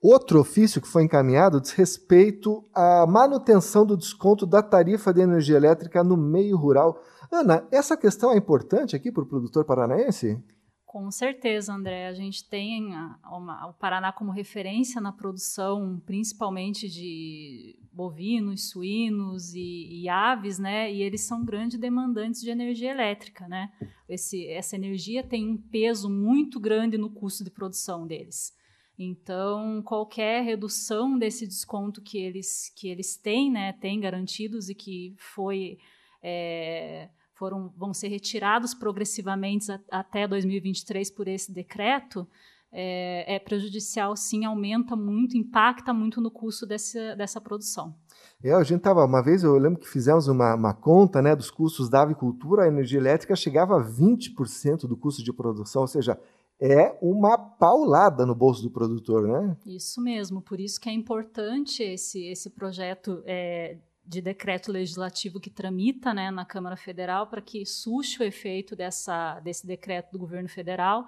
Outro 0.00 0.40
ofício 0.40 0.80
que 0.80 0.88
foi 0.88 1.02
encaminhado 1.02 1.60
diz 1.60 1.72
respeito 1.72 2.64
à 2.72 3.04
manutenção 3.06 3.84
do 3.84 3.96
desconto 3.96 4.46
da 4.46 4.62
tarifa 4.62 5.12
de 5.12 5.20
energia 5.20 5.56
elétrica 5.56 6.04
no 6.04 6.16
meio 6.16 6.56
rural. 6.56 7.02
Ana, 7.30 7.66
essa 7.70 7.96
questão 7.96 8.32
é 8.32 8.36
importante 8.36 8.94
aqui 8.94 9.10
para 9.10 9.24
o 9.24 9.26
produtor 9.26 9.64
paranaense? 9.64 10.40
Com 10.88 11.10
certeza, 11.10 11.74
André. 11.74 12.06
A 12.06 12.14
gente 12.14 12.48
tem 12.48 12.94
a, 12.94 13.18
uma, 13.30 13.66
o 13.66 13.74
Paraná 13.74 14.10
como 14.10 14.32
referência 14.32 15.02
na 15.02 15.12
produção, 15.12 16.00
principalmente 16.06 16.88
de 16.88 17.78
bovinos, 17.92 18.70
suínos 18.70 19.52
e, 19.52 19.86
e, 20.00 20.08
aves, 20.08 20.58
né? 20.58 20.90
E 20.90 21.02
eles 21.02 21.20
são 21.20 21.44
grandes 21.44 21.78
demandantes 21.78 22.40
de 22.40 22.48
energia 22.48 22.90
elétrica, 22.90 23.46
né? 23.46 23.70
Esse, 24.08 24.46
essa 24.46 24.76
energia 24.76 25.22
tem 25.22 25.46
um 25.46 25.58
peso 25.58 26.08
muito 26.08 26.58
grande 26.58 26.96
no 26.96 27.10
custo 27.10 27.44
de 27.44 27.50
produção 27.50 28.06
deles. 28.06 28.56
Então, 28.98 29.82
qualquer 29.82 30.42
redução 30.42 31.18
desse 31.18 31.46
desconto 31.46 32.00
que 32.00 32.16
eles, 32.16 32.72
que 32.74 32.88
eles 32.88 33.14
têm, 33.14 33.50
né, 33.50 33.74
têm 33.74 34.00
garantidos 34.00 34.70
e 34.70 34.74
que 34.74 35.14
foi, 35.18 35.76
é, 36.22 37.10
foram, 37.38 37.72
vão 37.76 37.94
ser 37.94 38.08
retirados 38.08 38.74
progressivamente 38.74 39.70
a, 39.70 39.80
até 39.90 40.26
2023 40.26 41.10
por 41.12 41.28
esse 41.28 41.52
decreto, 41.52 42.26
é, 42.70 43.36
é, 43.36 43.38
prejudicial, 43.38 44.14
sim, 44.14 44.44
aumenta 44.44 44.94
muito, 44.94 45.36
impacta 45.36 45.94
muito 45.94 46.20
no 46.20 46.30
custo 46.30 46.66
dessa, 46.66 47.16
dessa 47.16 47.40
produção. 47.40 47.94
É, 48.42 48.52
a 48.52 48.62
gente 48.62 48.80
tava 48.80 49.04
uma 49.04 49.22
vez, 49.22 49.42
eu 49.42 49.56
lembro 49.56 49.80
que 49.80 49.88
fizemos 49.88 50.28
uma, 50.28 50.54
uma 50.54 50.74
conta 50.74 51.22
né, 51.22 51.34
dos 51.34 51.50
custos 51.50 51.88
da 51.88 52.02
avicultura, 52.02 52.64
a 52.64 52.68
energia 52.68 52.98
elétrica 52.98 53.34
chegava 53.34 53.80
a 53.80 53.84
20% 53.84 54.86
do 54.86 54.96
custo 54.96 55.24
de 55.24 55.32
produção, 55.32 55.82
ou 55.82 55.88
seja, 55.88 56.18
é 56.60 56.98
uma 57.00 57.38
paulada 57.38 58.26
no 58.26 58.34
bolso 58.34 58.62
do 58.62 58.70
produtor, 58.70 59.28
né? 59.28 59.56
Isso 59.64 60.00
mesmo, 60.02 60.42
por 60.42 60.58
isso 60.58 60.80
que 60.80 60.88
é 60.88 60.92
importante 60.92 61.82
esse, 61.82 62.26
esse 62.26 62.50
projeto 62.50 63.22
é, 63.24 63.78
de 64.08 64.22
decreto 64.22 64.72
legislativo 64.72 65.38
que 65.38 65.50
tramita 65.50 66.14
né, 66.14 66.30
na 66.30 66.44
Câmara 66.44 66.76
Federal 66.76 67.26
para 67.26 67.42
que 67.42 67.66
suste 67.66 68.22
o 68.22 68.24
efeito 68.24 68.74
dessa, 68.74 69.38
desse 69.40 69.66
decreto 69.66 70.10
do 70.10 70.18
governo 70.18 70.48
federal, 70.48 71.06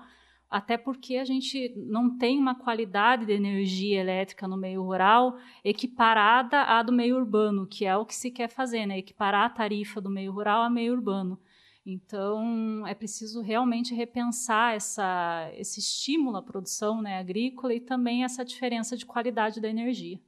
até 0.51 0.77
porque 0.77 1.17
a 1.17 1.25
gente 1.25 1.73
não 1.77 2.19
tem 2.19 2.39
uma 2.39 2.55
qualidade 2.55 3.25
de 3.25 3.33
energia 3.33 4.01
elétrica 4.01 4.47
no 4.47 4.57
meio 4.57 4.83
rural 4.83 5.39
equiparada 5.65 6.61
à 6.63 6.83
do 6.83 6.93
meio 6.93 7.17
urbano, 7.17 7.67
que 7.67 7.87
é 7.87 7.97
o 7.97 8.05
que 8.05 8.15
se 8.15 8.31
quer 8.31 8.49
fazer, 8.49 8.85
né? 8.85 8.99
equiparar 8.99 9.47
a 9.47 9.51
tarifa 9.51 9.99
do 9.99 10.11
meio 10.11 10.33
rural 10.33 10.65
ao 10.65 10.71
meio 10.71 10.93
urbano. 10.93 11.41
Então, 11.87 12.87
é 12.87 12.93
preciso 12.93 13.41
realmente 13.41 13.95
repensar 13.95 14.75
essa, 14.75 15.51
esse 15.55 15.81
estímulo 15.81 16.37
à 16.37 16.43
produção 16.43 17.01
né, 17.01 17.19
agrícola 17.19 17.73
e 17.73 17.81
também 17.81 18.25
essa 18.25 18.45
diferença 18.45 18.95
de 18.95 19.07
qualidade 19.07 19.59
da 19.59 19.69
energia. 19.69 20.21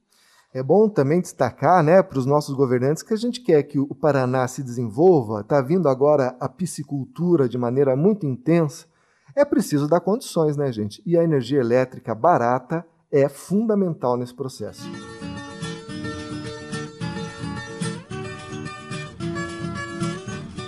É 0.53 0.61
bom 0.61 0.87
também 0.87 1.19
destacar 1.19 1.83
né, 1.83 2.03
para 2.03 2.19
os 2.19 2.27
nossos 2.27 2.53
governantes 2.53 3.01
que 3.01 3.13
a 3.13 3.17
gente 3.17 3.41
quer 3.41 3.63
que 3.63 3.79
o 3.79 3.95
Paraná 3.95 4.47
se 4.47 4.61
desenvolva, 4.61 5.41
está 5.41 5.59
vindo 5.59 5.89
agora 5.89 6.35
a 6.39 6.47
piscicultura 6.47 7.49
de 7.49 7.57
maneira 7.57 7.95
muito 7.95 8.27
intensa. 8.27 8.85
É 9.35 9.43
preciso 9.43 9.87
dar 9.87 9.99
condições, 9.99 10.55
né, 10.55 10.71
gente? 10.71 11.01
E 11.07 11.17
a 11.17 11.23
energia 11.23 11.59
elétrica 11.59 12.13
barata 12.13 12.85
é 13.11 13.27
fundamental 13.27 14.15
nesse 14.15 14.35
processo. 14.35 14.87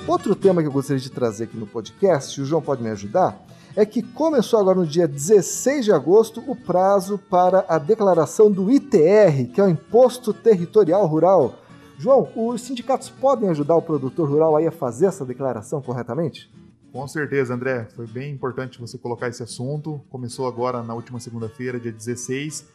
Outro 0.08 0.36
tema 0.36 0.62
que 0.62 0.68
eu 0.68 0.72
gostaria 0.72 1.02
de 1.02 1.10
trazer 1.10 1.46
aqui 1.46 1.58
no 1.58 1.66
podcast, 1.66 2.40
o 2.40 2.46
João 2.46 2.62
pode 2.62 2.84
me 2.84 2.92
ajudar, 2.92 3.44
é 3.76 3.84
que 3.84 4.04
começou 4.04 4.60
agora 4.60 4.78
no 4.78 4.86
dia 4.86 5.08
16 5.08 5.86
de 5.86 5.92
agosto 5.92 6.44
o 6.46 6.56
prazo 6.56 7.18
para 7.18 7.66
a 7.68 7.80
declaração 7.80 8.52
do 8.52 8.72
ITR, 8.72 9.52
que 9.52 9.60
é 9.60 9.64
o 9.64 9.68
Imposto 9.68 10.32
Territorial 10.32 11.04
Rural. 11.08 11.56
João, 11.98 12.30
os 12.36 12.62
sindicatos 12.62 13.10
podem 13.10 13.50
ajudar 13.50 13.76
o 13.76 13.82
produtor 13.82 14.30
rural 14.30 14.56
aí 14.56 14.68
a 14.68 14.72
fazer 14.72 15.08
essa 15.08 15.26
declaração 15.26 15.82
corretamente? 15.82 16.54
Com 16.94 17.08
certeza, 17.08 17.56
André. 17.56 17.88
Foi 17.96 18.06
bem 18.06 18.32
importante 18.32 18.80
você 18.80 19.00
colocar 19.00 19.28
esse 19.28 19.42
assunto. 19.42 20.00
Começou 20.12 20.48
agora 20.48 20.84
na 20.84 20.94
última 20.94 21.20
segunda-feira, 21.20 21.80
dia 21.80 21.92
16, 21.92 22.68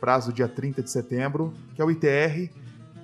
prazo 0.00 0.32
dia 0.32 0.48
30 0.48 0.82
de 0.82 0.90
setembro, 0.90 1.52
que 1.74 1.82
é 1.82 1.84
o 1.84 1.90
ITR, 1.90 2.50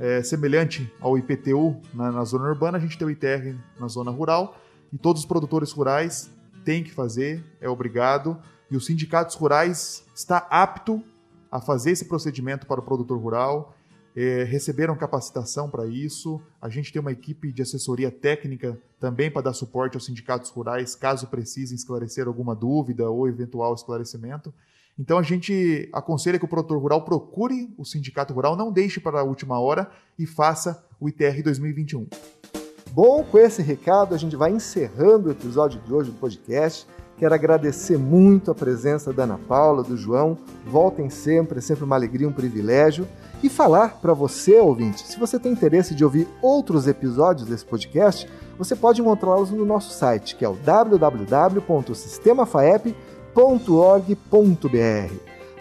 é, 0.01 0.23
semelhante 0.23 0.93
ao 1.01 1.17
IPTU 1.17 1.81
na, 1.93 2.11
na, 2.11 2.25
zona 2.25 2.49
urbana, 2.49 2.79
a 2.79 2.81
gente 2.81 2.99
tem 2.99 3.07
o 3.07 3.11
ITR 3.11 3.57
na 3.79 3.89
zona 3.89 4.11
rural 4.11 4.59
e 4.93 4.99
todos 4.99 5.23
os 5.23 5.27
produtores 5.27 5.71
rurais 5.73 6.31
têm 6.65 6.83
que 6.83 6.93
fazer, 6.93 7.45
é 7.61 7.69
obrigado, 7.69 8.39
e 8.71 8.77
os 8.77 8.87
sindicatos 8.87 9.35
rurais 9.37 10.05
está 10.15 10.39
apto 10.51 11.03
a 11.51 11.61
fazer 11.61 11.93
esse 11.93 12.07
procedimento 12.07 12.67
para 12.67 12.81
o 12.81 12.83
produtor 12.83 13.19
rural, 13.19 13.77
é, 14.17 14.45
receberam 14.45 14.97
capacitação 14.97 15.69
para 15.69 15.87
isso, 15.87 16.41
a 16.61 16.69
gente 16.69 16.93
tem 16.93 17.01
uma 17.01 17.13
equipe 17.13 17.53
de 17.53 17.63
assessoria 17.63 18.11
técnica 18.11 18.79
também 19.01 19.31
para 19.31 19.43
dar 19.43 19.53
suporte 19.53 19.97
aos 19.97 20.07
sindicatos 20.07 20.51
rurais, 20.51 20.95
caso 20.95 21.27
precisem 21.27 21.75
esclarecer 21.75 22.27
alguma 22.27 22.55
dúvida 22.55 23.09
ou 23.11 23.29
eventual 23.29 23.75
esclarecimento. 23.75 24.55
Então 24.99 25.19
a 25.19 25.23
gente 25.23 25.89
aconselha 25.93 26.39
que 26.39 26.45
o 26.45 26.49
produtor 26.49 26.81
rural 26.81 27.03
procure 27.03 27.73
o 27.77 27.85
sindicato 27.85 28.33
rural, 28.33 28.57
não 28.57 28.73
deixe 28.73 29.01
para 29.01 29.21
a 29.21 29.25
última 29.25 29.59
hora 29.59 29.91
e 30.19 30.25
faça 30.25 30.83
o 31.01 31.09
ITR 31.09 31.43
2021. 31.43 32.07
Bom, 32.93 33.25
com 33.25 33.39
esse 33.39 33.61
recado 33.61 34.15
a 34.15 34.19
gente 34.19 34.37
vai 34.37 34.53
encerrando 34.53 35.29
o 35.29 35.33
episódio 35.33 35.81
de 35.81 35.93
hoje 35.93 36.13
do 36.13 36.19
podcast. 36.19 36.87
Quero 37.19 37.35
agradecer 37.35 37.99
muito 37.99 38.53
a 38.53 38.55
presença 38.55 39.13
da 39.13 39.25
Ana 39.25 39.39
Paula, 39.39 39.83
do 39.83 39.97
João. 39.97 40.39
Voltem 40.65 41.11
sempre, 41.11 41.59
é 41.59 41.61
sempre 41.61 41.83
uma 41.85 41.97
alegria, 41.97 42.29
um 42.29 42.33
privilégio. 42.33 43.09
E 43.43 43.49
falar 43.49 44.01
para 44.01 44.15
você, 44.15 44.59
ouvinte, 44.59 45.05
se 45.07 45.19
você 45.19 45.37
tem 45.39 45.53
interesse 45.53 45.95
de 45.95 46.05
ouvir 46.05 46.29
outros 46.41 46.87
episódios 46.87 47.49
desse 47.49 47.65
podcast, 47.65 48.29
você 48.57 48.77
pode 48.77 49.01
encontrá-los 49.01 49.51
no 49.51 49.65
nosso 49.65 49.93
site, 49.93 50.37
que 50.37 50.45
é 50.45 50.49
o 50.49 50.55
www.sistemafaep.com 50.55 53.14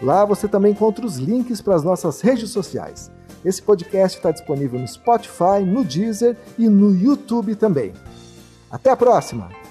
Lá 0.00 0.24
você 0.24 0.46
também 0.46 0.72
encontra 0.72 1.04
os 1.04 1.16
links 1.16 1.60
para 1.60 1.74
as 1.74 1.82
nossas 1.82 2.20
redes 2.20 2.50
sociais. 2.50 3.10
Esse 3.44 3.60
podcast 3.60 4.18
está 4.18 4.30
disponível 4.30 4.78
no 4.78 4.88
Spotify, 4.88 5.60
no 5.66 5.84
Deezer 5.84 6.36
e 6.58 6.68
no 6.68 6.94
YouTube 6.94 7.54
também. 7.54 7.92
Até 8.70 8.90
a 8.90 8.96
próxima! 8.96 9.63